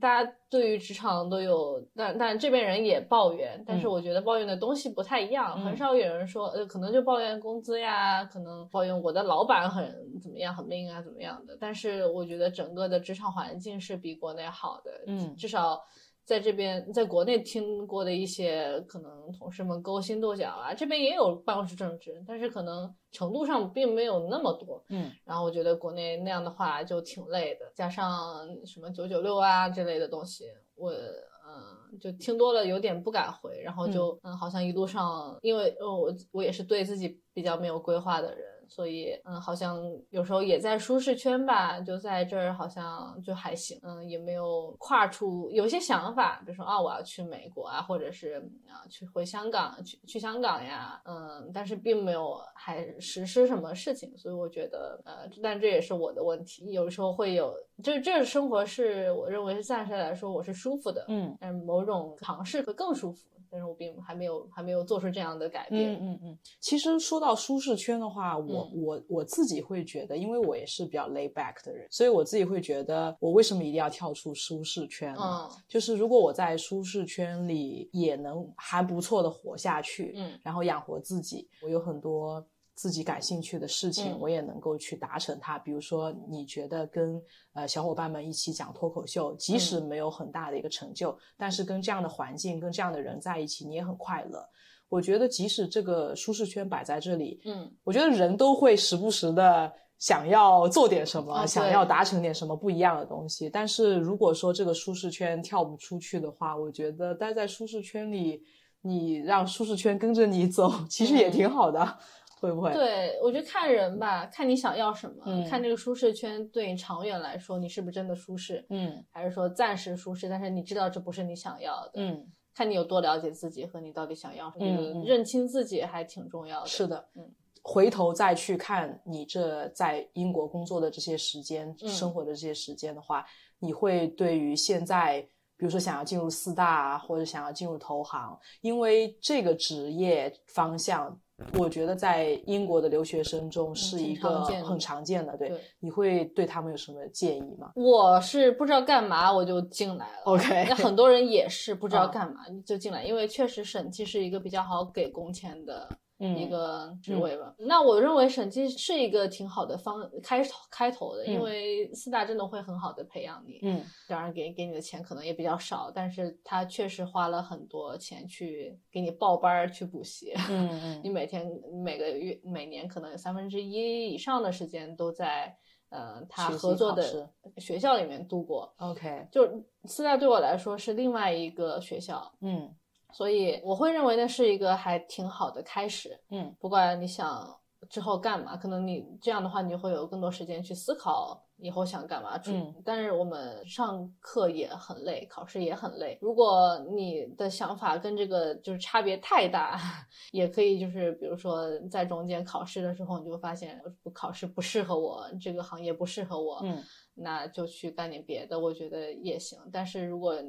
[0.00, 9.84] 大家对于职场都有，但但这边人也抱怨，但是我觉得抱怨的东西不太一样，很少有人说呃可能就抱怨工资呀，可能抱怨我的老板很
[10.20, 15.80] 怎么样很命啊怎么样的，但是我觉得整个的职场环境是比国内好的，嗯，至少。
[16.24, 24.84] 在这边，在国内听过的一些可能同事们勾心斗角啊，这边也有办公室政治，但是可能程度上并没有那么多。
[24.88, 30.44] 嗯，然后我觉得国内那样的话就挺累的，加上什么九九六啊这类的东西，
[30.76, 38.51] 我嗯就听多了有点不敢回，然后就嗯好像一路上，因为我我也是对自己比较没有规划的人。
[38.74, 63.28] 所以，嗯，好像有时候也在舒适圈吧，就在这儿，好像就还行，嗯，也没有跨出，有些想法，比如说啊，我要去美国啊，或者是啊，去回香港，去去香港呀，嗯，但是并没有还实施什么事情，所以我觉得，呃，但这也是我的问题，有时候会有，这这生活是我认为是暂时来说我是舒服的，嗯，但某种尝试会更舒服。
[63.52, 65.92] 但是我并还没有还没有做出这样的改变。
[65.92, 66.38] 嗯嗯嗯。
[66.58, 75.48] 其实说到舒适圈的话，我我我自己会觉得，因为我也是比较 lay back 的人，所以我自己会觉得，我为什么一定要跳出舒适圈呢？
[75.68, 82.42] 就是如果我在舒适圈里也能还不错的活下去，嗯，然后养活自己，我有很多。
[82.82, 85.56] 自己感兴趣的事情，我也能够去达成它。
[85.56, 87.22] 比如说，你觉得跟
[87.52, 94.44] 呃小伙伴们一起讲脱口秀，即使没有很大的一个成就，但是跟这样的环境、跟这样的人在一起，你也很快乐。
[94.88, 103.48] 我觉得，即使这个舒适圈摆在这里，嗯，我觉得人都会时不时的想要做点什么，想要达成点什么不一样的东西。
[103.48, 108.42] 但是如果说这个舒适圈跳不出去的话，我觉得待在舒适圈里，
[108.80, 111.98] 你让舒适圈跟着你走，其实也挺好的。
[112.42, 112.72] 会不会？
[112.72, 118.66] 对我觉得看人吧，看你想要什么，看这个舒适圈对你长远来说，你是不是真的舒适？
[118.70, 121.92] 嗯，还是说暂时舒适，但是你知道这不是你想要的？
[121.94, 126.66] 嗯，看你有多了解自己和你到底想要什么，认清自己还挺重要的。
[126.66, 127.30] 是的，嗯，
[127.62, 133.24] 回头再去看你这在英国工作的这些时间，生活的这些时间的话，
[133.60, 135.22] 你会对于现在，
[135.56, 141.16] 比如说想要进入四大或者想要进入投行，因为这个职业方向。
[141.54, 147.72] 我觉得在英国的留学生中是一个很常见的，对，你会对他们有什么建议吗？
[147.74, 150.66] 我是不知道干嘛我就进来了，OK。
[150.68, 155.88] 那很多人也是不知道干嘛就进来，因为确实审计是一个比较好给工钱的。
[156.22, 163.58] 一个职位吧，那我认为审计是一个挺好的方开头开头的，因为四大真的会很好的培养你。
[163.62, 170.32] 嗯，当然给给你的钱可能也比较少，但是他确实花了很多钱去给你报班儿去补习。
[170.48, 171.50] 嗯嗯， 你每天
[171.82, 175.56] 每个月每年可能有三分之一以上的时间都在
[175.88, 178.72] 呃他合作的学校里面度过。
[178.78, 182.32] OK，就四大对我来说是另外一个学校。
[182.40, 182.72] 嗯。
[183.12, 187.58] 所以我会认为那是一个还挺好的开始，嗯，不管你想
[187.90, 192.40] 之后干嘛，可能你这样的话，你会有更多时间去思考以后想干嘛。
[192.46, 196.16] 嗯，但是我们上课也很累，考试也很累。
[196.20, 199.80] 如果你的想法跟这个就是差别太大，
[200.30, 203.82] 也可以就是比如说在中间考试的时候，你就发现
[204.12, 206.80] 考试不适合我，这个行业不适合我，嗯，
[207.14, 209.58] 那就去干点别的，我觉得也行。
[209.72, 210.40] 但是如果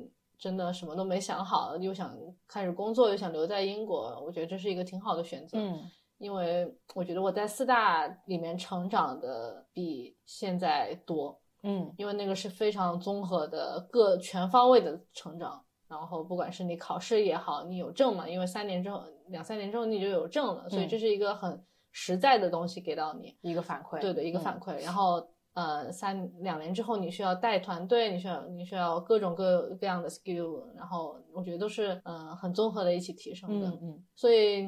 [0.43, 2.13] 真的什么都没想好，又想
[2.49, 5.57] 开始工作，又想留在英国，我觉得这是一个挺好的选择。
[5.57, 11.39] 嗯，因为我觉得我在四大里面成长的比现在多。
[11.61, 15.63] 嗯，因为那个是非常综合的、各全方位的成长。
[15.87, 18.27] 然后不管是你考试也好，你有证嘛？
[18.27, 21.63] 因为三年之后、两三年之后你就有证了，所以这是一个很
[21.93, 24.01] 实在的东西给到你一个反馈。
[24.01, 24.83] 对的，一个反馈。
[24.83, 25.25] 然后。
[25.53, 34.67] 呃，三两年之后，你需要带团队，你需要你需要各种各各样的 skill，然后我觉得都是嗯很综合的一起提升的，嗯，所以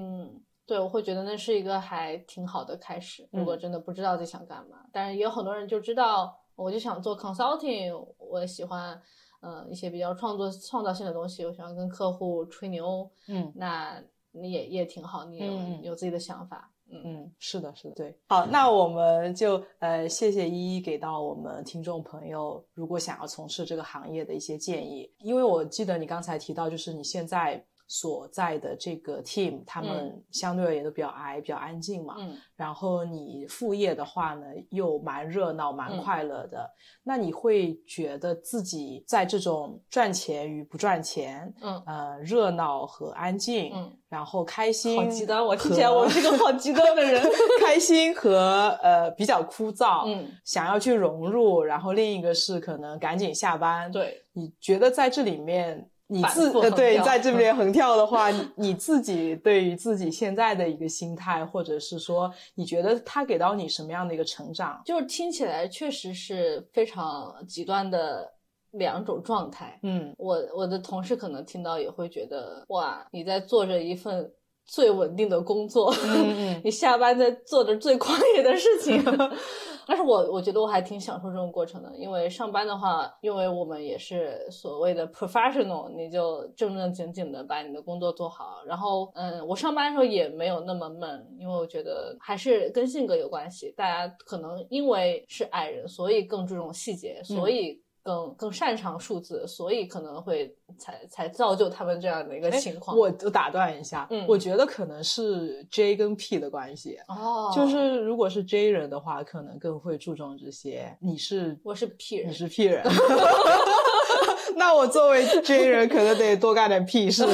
[0.67, 3.27] 对我会觉得那是一个还挺好的开始。
[3.31, 9.01] 如果真的不知道自己想干嘛，但是也有很多人就知道，我就想做 consulting，我喜欢
[9.41, 13.99] 嗯一些比较创作创造性的东西，我喜欢跟客户吹牛，嗯，那
[14.33, 16.71] 也也挺好，你有有自己的想法。
[17.03, 18.17] 嗯，是的，是的，对。
[18.27, 25.11] 好，那我们就呃，谢谢依依给到我们听众朋友，如果想要从事这个行业的一些建议。
[25.19, 32.15] 因为我记得你刚才提到，就是你现在所在的这个 team，他们相对而言都比较矮，比较安静嘛。
[32.17, 32.35] 嗯。
[32.55, 36.69] 然后你副业的话呢，又蛮热闹、蛮快乐的。
[37.03, 47.21] 那你会觉得自己在这种赚钱与不赚钱，嗯，呃，热闹和安静，嗯，然后开心，好极端，我听起来我是个好极端的人。
[47.61, 53.91] 开心和呃比较枯燥，嗯，想要去融入，然后另一个是可能赶紧下班。
[53.91, 55.87] 对，你觉得在这里面？
[56.07, 64.79] 你自呃对，在这边横跳的话，你你自己对于自己现在的一个心态，或者是说，你觉得他给到你什么样的一个成长？
[64.85, 68.31] 就是听起来确实是非常极端的
[68.71, 69.79] 两种状态。
[69.81, 74.31] 嗯，我我的同事可能听到也会觉得，哇，你在做着一份
[74.65, 79.03] 最稳定的工作，嗯嗯， 你下班在做着最狂野的事情。
[79.85, 88.63] 但是我我觉得我还挺享受这种过程的，因为上班的话，因为我们也是所谓的 professional，你就正正经经的把你的工作做好。
[88.65, 93.73] 然后，嗯，我上班的时候也没有那么闷，因为我觉得还是跟性格有关系。
[93.77, 97.84] 大家可能因为是矮人，所以更注重细节，所以。
[98.05, 102.95] 更更擅长数字，所以可能会才才造就他们这样的一个情况。
[102.95, 106.99] 我我打断一下，嗯，我觉得可能是 J 跟 P 的关系。
[107.07, 110.95] 哦，就是如果是 J 人的话，可能更会注重这些。
[111.01, 112.83] 你是我是 P 人，你是 P 人，
[114.55, 117.25] 那我作为 J 人，可能得多干点 P 事，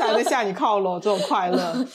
[0.00, 1.86] 才能向你靠拢这种快乐。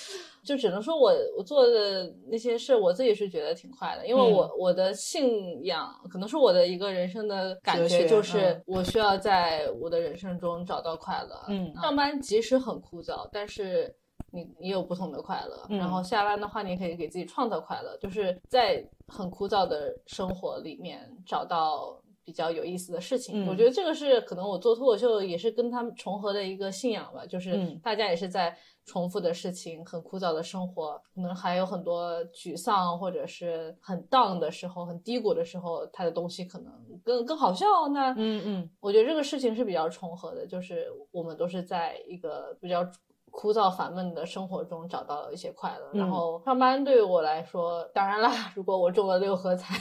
[0.44, 11.46] 就只能说我我做的那些事，我自己是觉得挺快的，因为我我的信仰可能是我的一个人生的感觉，就是我需要在我的人生中找到快乐。
[11.48, 13.96] 嗯，上班即使很枯燥，但是
[14.32, 15.66] 你你有不同的快乐。
[15.78, 23.48] 然后下班的话，你可以给自己创造快乐，就是在很枯燥的生活里面找到比较有意思的事情。
[23.48, 28.54] 我觉得这个是可能我做脱口秀也是跟他们重合的一个信仰吧，就是大家也是在。
[28.86, 36.72] 重复的事情，很枯燥的生活，可能还有很多沮丧或者是很 down 的时候，很低谷的时候，他的东西可能
[37.04, 37.66] 更更好笑。
[37.94, 42.86] 那嗯嗯，我觉得这个事情是比较重合的，就是我们都是在一个比较
[43.32, 46.00] 枯燥烦闷的生活中找到了一些快乐。
[46.00, 49.76] 然后上班对于我来说，当然啦，如果我中了六合彩，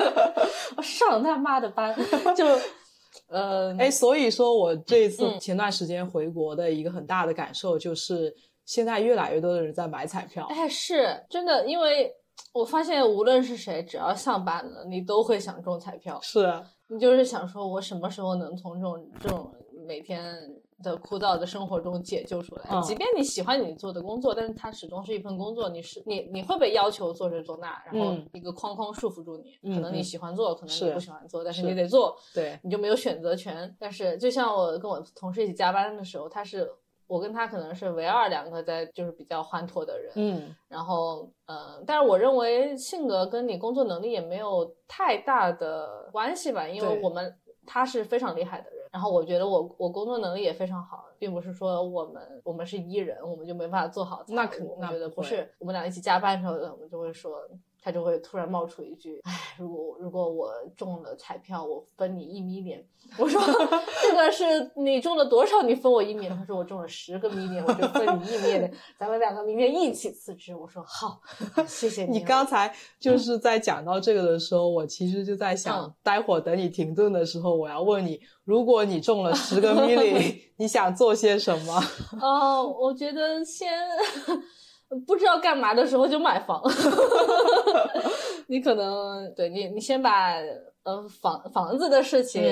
[0.76, 1.96] 我上他妈的班
[2.36, 2.44] 就。
[3.28, 10.46] 呃，哎，所以说我这一次前段时间回国的一个很大的感受就是，现在越来越多的人在买彩票。
[10.50, 12.12] 哎，是真的，因为
[12.52, 16.20] 我发现无论是谁，只要上班了，你都会想中彩票。
[16.22, 19.52] 是，你就是想说，我什么时候能从这种这种
[19.86, 20.34] 每天。
[20.82, 22.80] 的枯燥的生活中解救出来。
[22.82, 25.68] 即便你喜欢你做的工作，但是它始终是一份工作。
[25.68, 29.74] 你是你你会被要求做这做那，然后一个框框束缚住你。
[29.74, 32.16] 可能你喜欢做，可能你不喜欢做，但是你得做。
[32.34, 33.74] 对，你就没有选择权。
[33.78, 36.70] 但是就像我跟我同事一起加班的时候，他是
[37.06, 40.12] 我跟他可能是唯二两个在就是比较欢脱的人。
[40.16, 48.75] 嗯，然后嗯，但是我认为性格跟你工作能力也没有太大的关系吧，因为我们他是非常厉害的人。
[48.96, 54.24] 然后我觉得我我工作能力也非常好，并不是说我们我们是一人，我们就没办法做好。
[54.28, 57.46] 那肯我觉得不是，我们俩一起加班的时候，我们就会说。
[57.86, 62.84] 他就会突然冒出一句：“哎，如果如果我中了彩票，我分你一米脸。”
[63.16, 63.40] 我说
[64.02, 65.62] ：“这个是你中了多少？
[65.62, 68.74] 你分我一米他说：“我中了十个米脸，我就分你一米脸。
[68.98, 71.20] 咱们两个明天一起辞职。”我说：“好，
[71.64, 81.80] 谢谢你。”你刚才就是在讲到这个的时候，我其实就在想，待会儿等你停顿的时候，我要问你：如果你中了十个米脸， 你想做些什么？
[82.20, 83.70] 哦，我觉得先。
[85.06, 86.62] 不知道干嘛的时候就买房，
[88.48, 90.34] 你可能对你，你先把
[90.84, 92.42] 呃房房子的事情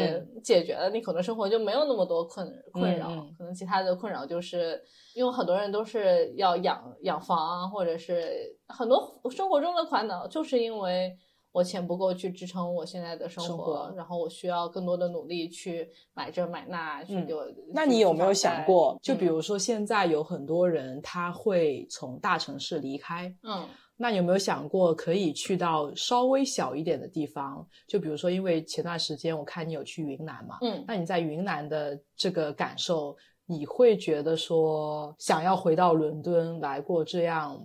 [0.43, 3.09] 解决了，你可能生活就没有那么多困困扰，
[3.39, 4.80] 可能其他的困扰就是
[5.14, 11.16] 因为很多人都是要养养房，或者是很多生活中的烦恼，就是因为。
[11.55, 17.46] 我钱不够去支撑我现在的生活，然后我需要更多的努力去买这买那，去给我。
[17.72, 27.64] 那你有没有想过，就比如说现在有很多人他会从大城市离开，嗯，那你有没有想过可以去到稍微小一点的地方？
[27.86, 37.64] 就比如说，因为前段时间我看你有去云南嘛，嗯，那你在云南的这个感受，你会觉得说想要回到伦敦来过这样？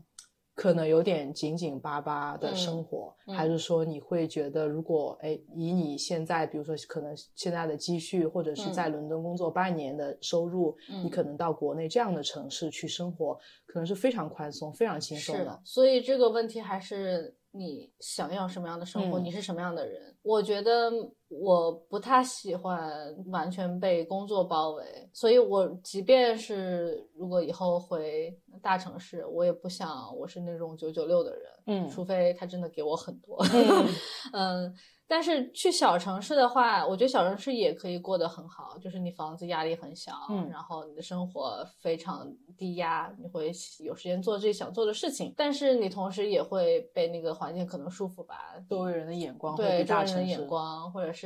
[0.60, 15.62] 可能有点紧紧巴巴的生活，还是说你会觉得，如果哎，以你现在，比如说可能现在的积蓄，或者是在伦敦工作半年的收入，你可能到国内这样的城市去生活，可能是非常宽松、非常轻松的。
[15.64, 20.14] 所以这个问题还是你想要什么样的生活，你是什么样的人。
[20.22, 20.92] 我觉得
[21.30, 33.38] 我不太喜欢完全被工作包围，所以我即便是如果以后回大城市，我也不想我是那种九九六的人，嗯，除非他真的给我很多，
[34.34, 34.74] 嗯。
[35.12, 45.34] 但是去小城市的话，我觉得小城市也可以过得很好，就是你房子压力很小，嗯，然后你的生活非常低压，你会有时间做自己想做的事情。
[45.36, 51.19] 但是你同时也会被那个环境可能束缚吧，周围人的眼光，对周围人的眼光，或者是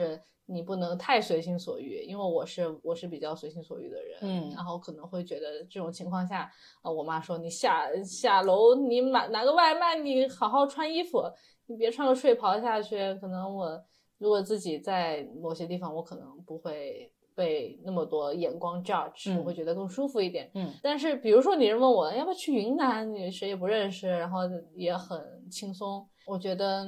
[0.46, 11.24] 你不能太随心所欲，因为我是我是比较随心所欲的人，嗯，然后可能会觉得这种情况下，啊，我妈说你下下楼你买拿个外卖，你好好穿衣服。
[11.68, 13.82] 你别穿个睡袍下去，可能我
[14.18, 20.50] 如果自己在某些地方，我可能不会被那么多眼光 judge，我会觉得更舒服一点。
[20.54, 24.40] 嗯，但是比如说你是问我要不要去云南，你谁也不认识，然后
[24.76, 26.08] 也很轻松。
[26.26, 26.86] 我觉得，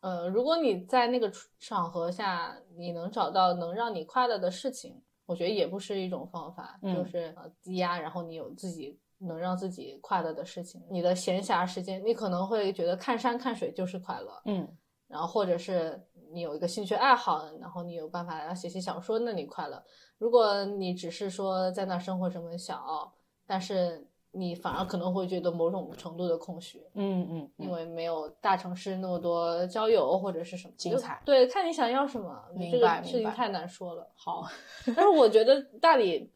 [0.00, 8.98] 呃，如果你在那个场合下，你能找到能让你快乐的事情，我觉得也不是一种方法，嗯就是呃低压，然后你有自己。
[9.24, 14.68] 能让自己快乐的事情，你的闲暇时间，你可能会觉得看山看水就是快乐，嗯，
[15.06, 19.82] 然后或者是你有一个兴趣爱好，然后你有办法要写写小说，那你快乐。
[20.18, 23.12] 如果你只是说在那生活这么小，
[23.46, 31.20] 但是你反而可能会觉得某种程度的空虚，嗯嗯，因为没有大城市那么多交友或者是什么精彩。
[31.24, 34.10] 对，看你想要什么，明白事情太难说了。
[34.14, 34.44] 好，
[34.86, 36.32] 但是我觉得大理。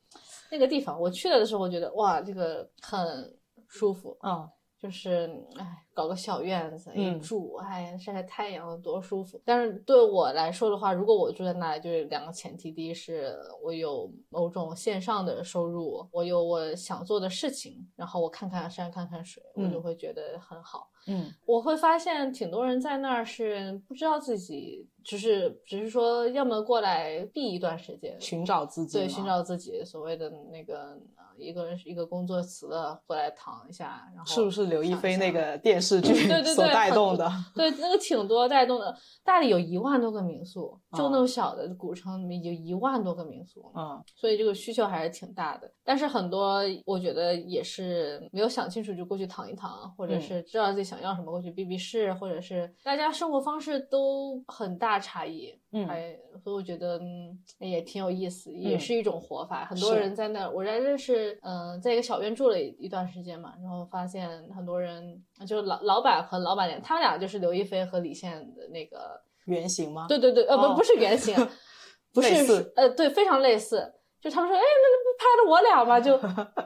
[0.48, 3.36] 那个地方我去了的时候，我觉得哇，这个很
[3.66, 9.40] 舒服嗯，就是哎，搞个小院子一住，哎，晒晒太阳多舒服。
[9.44, 20.90] 但是对我来说的话，如果我住在那里，就是两个前提：第一是我有某种线上的收入，我有我想做的事情，然后我看看山，看看水，我就会觉得很好。
[21.08, 31.00] 嗯，我会发现挺多人在那儿是不知道自己，只是只是说要么过来避一段时间，寻找自己，对，寻找自己所谓的那个
[31.38, 36.14] 一个人一个工作辞了过来躺一下，然后是不是刘亦菲那个电视剧
[36.54, 37.30] 所带动的？
[37.54, 38.96] 对，那个挺多带动的。
[39.24, 45.70] 大理有一万多个民宿，就那么小的古城里面有一万多个民宿，嗯，所以这个需求还是挺大的。
[45.84, 59.64] 但是很多我觉得也是没有想清楚就过去躺一躺，或者是知道自己想要什么过去避避世，或者是大家生活方式都很大差异，嗯，哎，所以我觉得嗯也挺有意思，也是一种活法。
[59.66, 69.20] 很多人在那，我在认识，嗯，在一个小院住了一段时间嘛，然后发现很多人就老老板和老板娘，他们俩就是刘亦菲和李现的那个。
[69.46, 70.06] 原型吗？
[70.08, 71.32] 对对对，呃，不不是原型，
[72.12, 73.92] 不是，呃，对，非常类似。
[74.20, 76.00] 就他们说，哎，那不拍的我俩吗？
[76.00, 76.18] 就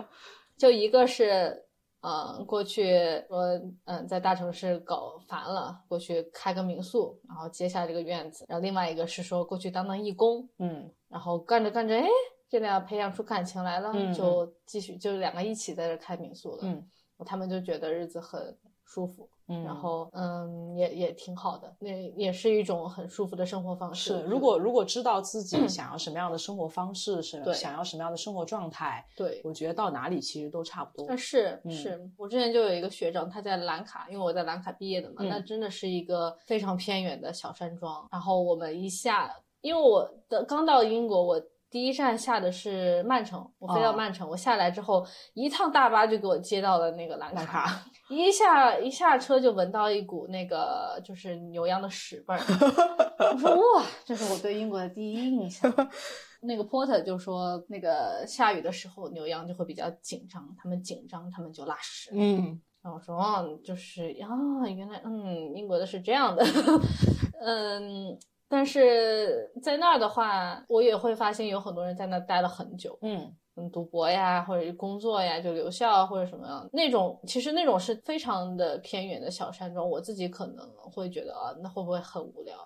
[0.56, 1.64] 就一个是，
[2.02, 2.94] 嗯，过去
[3.28, 8.44] 说，嗯，在大城市搞烦了，过去开个民宿，然后接下这个院子。
[8.48, 12.06] 然后另外一个是说，过去当当义工，嗯，然后干着干着，哎，
[12.48, 16.60] 这俩培养出感情来了，嗯，就继续就两个一起在这开民宿了。
[16.62, 16.88] 嗯，
[17.26, 19.28] 他们就觉得日子很舒服。
[19.50, 24.18] 嗯，然后嗯，也也挺好的，那也是一种很舒服的生活方式。
[24.18, 31.04] 是，如果如果知道自己想要什么样的生活方式，是想要什么样的生活状态，对，我觉得到哪里其实都差不多。
[31.08, 38.06] 但是是，我之前就有一个学长，他在兰卡，因为我在兰卡毕业的嘛，那真的是一个非常偏远的小山庄。
[38.12, 41.42] 然后我们一下，因为我的刚到英国，我。
[41.70, 52.40] 第一站下的是曼城，我飞到曼城，我下来之后，一趟大巴就给我接到了那个兰卡，一下一下车就闻到一股那个就是牛羊的屎味儿，
[53.32, 55.72] 我说哇，这是我对英国的第一印象。
[56.42, 62.10] 那个 porter 就说，那个下雨的时候牛羊就会比较紧张，他们紧张，他们就拉屎。
[62.14, 66.44] 嗯，然后我说哦，就是啊，原来嗯，英国的是这样的，
[67.40, 68.18] 嗯。
[68.50, 82.56] 但是在那儿的话，我也会发现有很多人在那待了很久，嗯嗯，读博呀，或者工作呀，就留校或者什么样那种，其实那种是非常的偏远的小山庄，我自己可能会觉得啊，那会不会很无聊？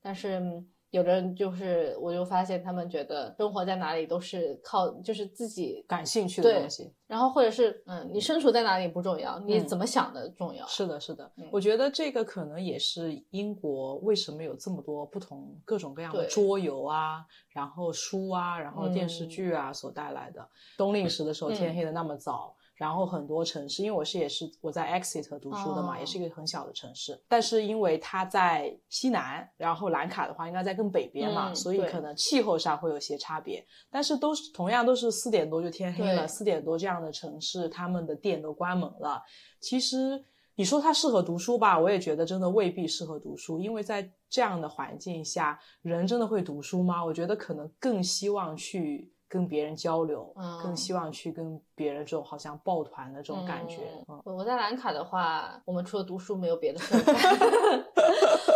[0.00, 0.64] 但是。
[0.92, 6.92] 有的人就是，我就发现他们觉得生活在哪里都是靠，就是自己感兴趣的东西。
[7.06, 10.66] 然后或者是，嗯，你身处在哪里不重要，你怎么想的重要。
[10.66, 11.32] 是的，是的。
[11.50, 20.46] 我觉得这个可能也是英国为什么有这么多不同各种各样的桌游啊，然后书啊，然后电视剧啊所带来的。
[20.76, 22.54] 冬令时的时候天黑的那么早。
[22.82, 27.16] 然后很多城市，因为我是也是我在 Exeter 读书的嘛，也是一个很小的城市。
[27.28, 33.64] 但是因为它在西南，然后兰卡的话应该在更北边嘛，所以可能气候上会有些差别。
[33.88, 39.22] 但是都是同样都是四点多就天黑了，四点多这样的城市，他们的店都关门了。
[39.60, 40.20] 其实
[40.56, 47.04] 你说它适合读书吧，我也觉得真的未必适合读书，因为在这样的环境下，人真的会读书吗？
[47.04, 50.30] 我觉得可能更希望去跟别人交流，
[50.62, 53.78] 更希望去跟别人这种好像抱团的这种感觉。
[54.24, 56.94] 我在兰卡的话，我们除了读书没有别的事。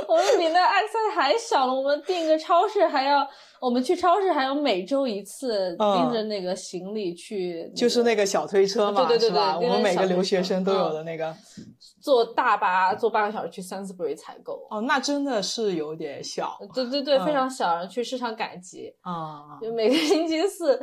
[0.08, 3.26] 我们比那埃塞还小了，我们订个超市还要，
[3.60, 11.34] 我们去超市还要每周一次拎着那个行李去，就是那个小推车嘛，对对对对，我们每个留学生都有的那个，
[12.00, 14.66] 坐大巴坐半个小时去 Sainsbury 采购。
[14.70, 16.56] 哦，那真的是有点小。
[16.74, 20.80] 对对对，非常小，然后去市场赶集啊，就每个星期四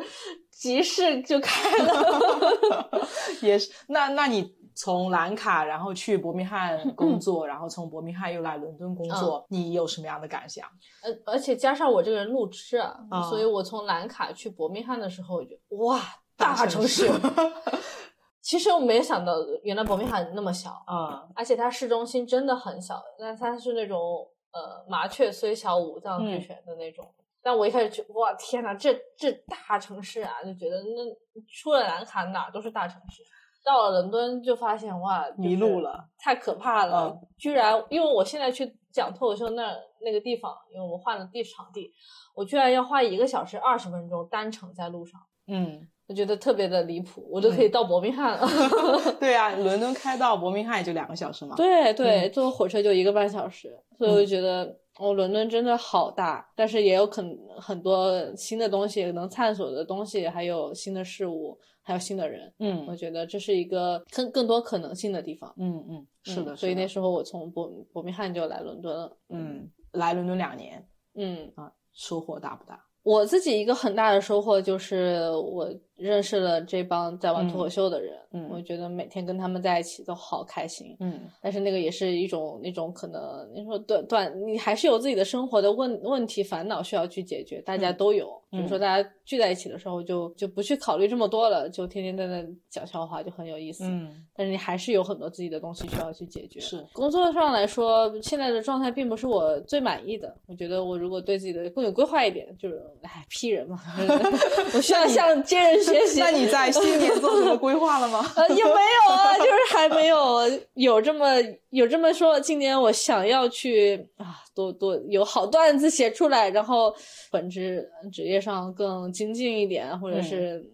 [0.52, 2.90] 集市就开了，
[3.42, 3.72] 也是。
[3.88, 4.54] 那那你？
[4.76, 10.68] 从兰卡，然后去伯明翰工作，然后从伯明翰又来伦敦工作，你有什么样的感想？
[11.04, 12.98] 呃，而且加上我这个人路痴啊，
[13.30, 16.00] 所以我从兰卡去伯明翰的时候，我就哇，
[16.36, 17.10] 大城市。
[18.42, 27.10] 其实我没想到，原来伯明翰那么小啊，而且它市中心真的很小，但它是那种呃麻雀虽小五脏俱全的那种。
[27.42, 33.22] 但我一开始就哇天哪，这这大城市啊，就觉得那出了兰卡哪都是大城市。
[33.64, 37.18] 到了伦敦就发现哇迷路了，太可怕了！
[37.38, 41.92] 居然因为我现在去讲脱口秀那那个地方，因为我们换了地场地，
[42.36, 45.20] 我居然要花一个小时二十分钟单程在路上。
[45.48, 48.48] 嗯，我觉得特别的离谱，我都可以到伯明翰了。
[49.20, 51.56] 对啊，伦敦开到伯明翰也就两个小时嘛。
[51.56, 61.60] 对对，坐火车就一个半小时，所以我就觉得哦，伦敦真的好大，但是也有可能很多新的东西能探索的东西，还有新的事物。
[61.86, 72.82] 还有新的人，嗯，我觉得这是一个更更多可能性的地方，嗯嗯，是的，所以那时候我从伯伯明翰就来伦敦了，嗯，来伦敦两年，嗯啊，收获大不大？
[73.04, 75.70] 我自己一个很大的收获就是我。
[75.96, 96.84] 认识了这帮在玩脱口秀的人，嗯，我觉得每天跟他们在一起都好开心，嗯，但是那个也是一种那种可能，你说短短，你还是有自己的生活的问问题烦恼需要去解决，大家都有，比如说大家聚在一起的时候，就就不去考虑这么多了，就天天在那讲笑话，就很有意思，嗯，但是你还是有很多自己的东西需要去解决，是。
[96.92, 103.80] 工作上来说，现在的状态并不是我最满意的，我觉得我如果对自己的更有规划一点，就是哎批人嘛，
[104.74, 105.83] 我需要像接人。
[105.84, 106.20] 学习？
[106.20, 108.26] 那你在新年做什么规划了吗？
[108.36, 110.42] 呃，也没有啊，就是还没有
[110.76, 111.26] 有这么
[111.70, 112.40] 有这么说。
[112.40, 116.94] 今年我想要去啊，多多有好段子写出来，然后
[117.32, 120.66] 本职职业上更精进一点，或者是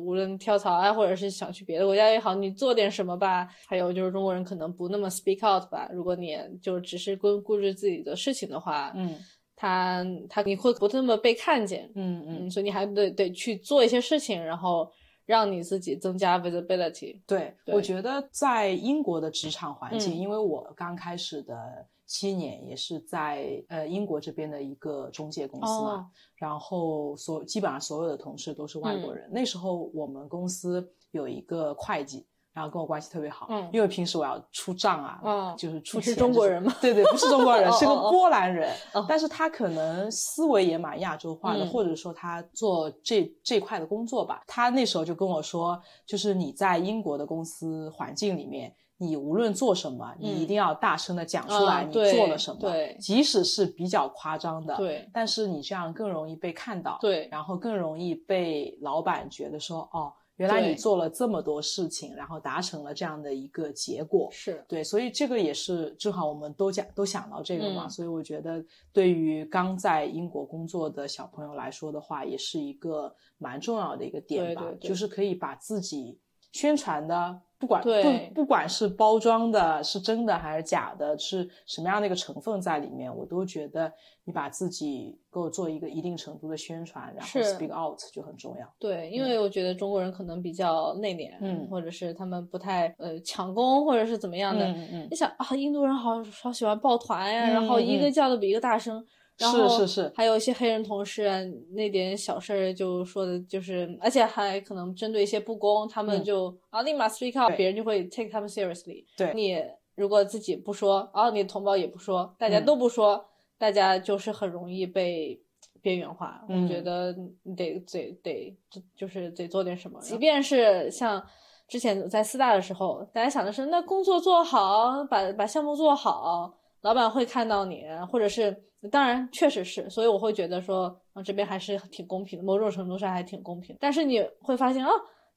[0.00, 3.48] 无论跳槽啊，或者是想去别的国家也好，你做点什么吧。
[3.66, 5.88] 还有就是中国人可能不那么 speak out 吧。
[5.92, 9.16] 如果你就只是顾顾着自己的事情的话，嗯。
[9.56, 14.92] 他他你会不那么被看见，嗯嗯，所以你还得得去做一些事情，然后
[15.24, 17.18] 让你自己增加 visibility。
[17.26, 29.28] 对，我觉得在英国的职场环境，因为我刚开始的七年也是在呃英国这边的一个中介公司嘛，然后所基本上所有的同事都是外国人。
[29.32, 32.26] 那时候我们公司有一个会计。
[32.56, 36.14] 然后跟我关系特别好，嗯，因为平时我要出账啊，嗯，就是出钱。
[36.14, 36.74] 是中国人吗？
[36.80, 38.74] 对对，不是中国人， 是个波兰人，
[39.06, 44.42] 但是他可能思维也蛮亚洲化的，或者说他做这这块的工作吧。
[44.46, 60.10] 他那时候就跟我说，就是你在英国的公司环境里面，你无论做什么，你一定要大声的讲出来你做了什么，对，即使是比较夸张的，对，但是你这样更容易被看到，对，然后更容易被老板觉得说，哦。
[60.36, 64.64] 原来你做了这么多事情，然后达成了这样的一个结果，是。
[64.68, 76.18] 对，所以这个也是正好我们都讲都想到这个嘛，所以我觉得对于刚在英国工作的小朋友来说的话，也是一个蛮重要的一个点吧，就是可以把自己
[76.52, 77.40] 宣传的。
[77.58, 83.90] 不管不不管是包装的是真的还是假的，是什么样的一个成分在里面，我都觉得
[84.24, 88.66] 你把自己给我做一个一定程度的宣传，然后 speak out 就很重要。
[88.78, 94.66] 对，因为我觉得中国人可能比较内敛，嗯，或者是他们不太呃抢功，或者是怎么样的。
[94.66, 95.08] 嗯嗯。
[95.10, 99.04] 你想啊，印度人好好喜欢抱团呀，然后一个叫的比一个大声。
[99.38, 101.28] 是是是，还有一些黑人同事，
[101.72, 109.04] 那点小事儿就说的，就是而且还可能针对一些不公，他们就啊立马 speak out，别人就会 take 他们 seriously。
[109.16, 109.62] 对，你
[109.94, 113.26] 如果自己不说，然后你的同胞也不说，大家都不说，
[113.58, 115.38] 大家就是很容易被
[115.82, 116.42] 边缘化。
[116.48, 118.56] 我觉得你得得得，
[118.96, 120.00] 就是得做点什么。
[120.00, 121.22] 即便是像
[121.68, 126.54] 之前在四大的时候，大家想的是那工作做好，把把项目做好。
[126.82, 133.76] 老板会看到你，或者是当然确实是，所以我会觉得说，啊这边还是挺公平的，某种程度上还挺公平。
[133.80, 134.90] 但是你会发现啊，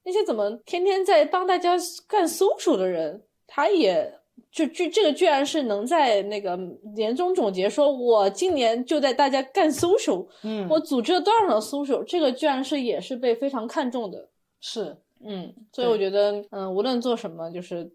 [0.04, 1.76] 那些怎么天天在帮大家
[2.06, 4.12] 干搜索的人，他也
[4.50, 6.56] 就居这个居然是能在那个
[6.96, 14.28] 年终总结说，我今年就带大家干 social，嗯，我组织了多少场 social，这个居然是也是被非常看重的，
[14.60, 17.90] 是，嗯，所以我觉得，嗯，无论做什么，就是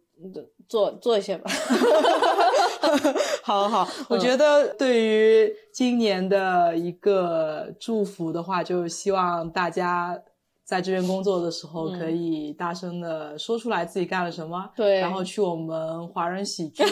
[0.67, 1.51] 做做一些吧。
[3.43, 10.19] 好好， 我觉得对于今年的一个祝福的话，就希望大家。
[10.65, 14.67] 在这边工作的时候，可以大声的说出来自己干了什么。
[14.75, 16.83] 对，然后去我们华人喜剧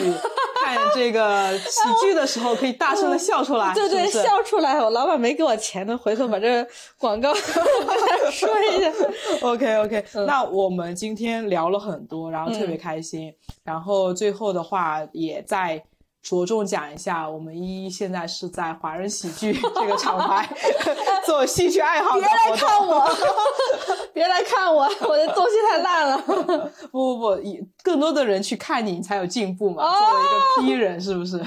[0.63, 3.73] 看这个喜剧的时候，可以大声的笑出来。
[3.73, 4.79] 对对，笑出来！
[4.81, 6.65] 我老板没给我钱呢，回头把这
[6.97, 7.33] 广告
[8.31, 8.91] 说一下。
[9.41, 13.33] OK OK，那我们今天聊了很多，然后特别开心。
[13.63, 15.83] 然后最后的话，也在。
[16.23, 20.49] 着重讲一下，我们依依现在是在华人喜剧这个厂牌
[21.25, 22.13] 做戏剧爱好。
[22.13, 23.07] 别来看我，
[24.13, 26.17] 别来看我，我的东西太烂了。
[26.89, 29.83] 不不不，以更多的人去看你，你才有进步嘛。
[29.83, 31.37] 作为一个 P 人，是不是？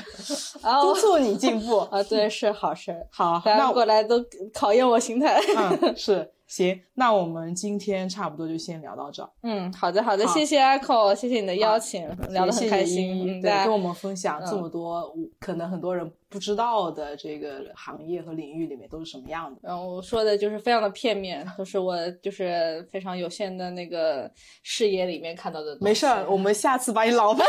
[0.82, 2.94] 督促你进步啊，对，是好事。
[3.11, 4.23] 好，大家过来都
[4.53, 5.40] 考验我心态。
[5.57, 6.31] 嗯，是。
[6.47, 9.28] 行，那我们今天差不多就先聊到这。
[9.43, 16.10] 嗯，好的，好的，谢谢 Echo，谢谢你的邀请，聊得很开心，对，跟我们分享这么多，可能很多人。
[16.28, 19.61] 不知道的这个行业和领域里面都是什么样的？
[19.62, 24.31] 然后我说的就是非常的片面，都是我就是非常有限的那个
[24.62, 25.78] 视野里面看到的。
[25.81, 27.47] 没事儿，我们下次把你老板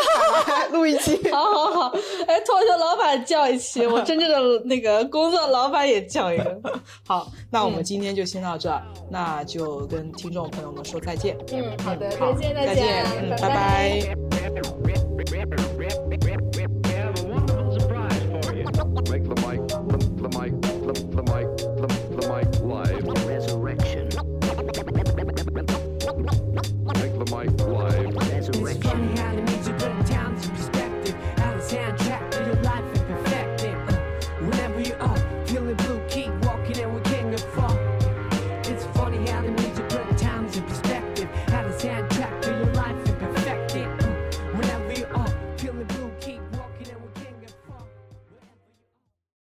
[0.48, 1.18] 来 录一期。
[1.32, 1.90] 好好好，
[2.28, 6.62] 哎，脱口秀老板叫一期，我真正的那个工作老板也叫一个。
[7.06, 11.36] 好，那我们今天就先到这儿，那就跟听众朋友们说再见。
[11.52, 13.04] 嗯，好的，再见，再见，
[13.42, 14.16] 拜拜。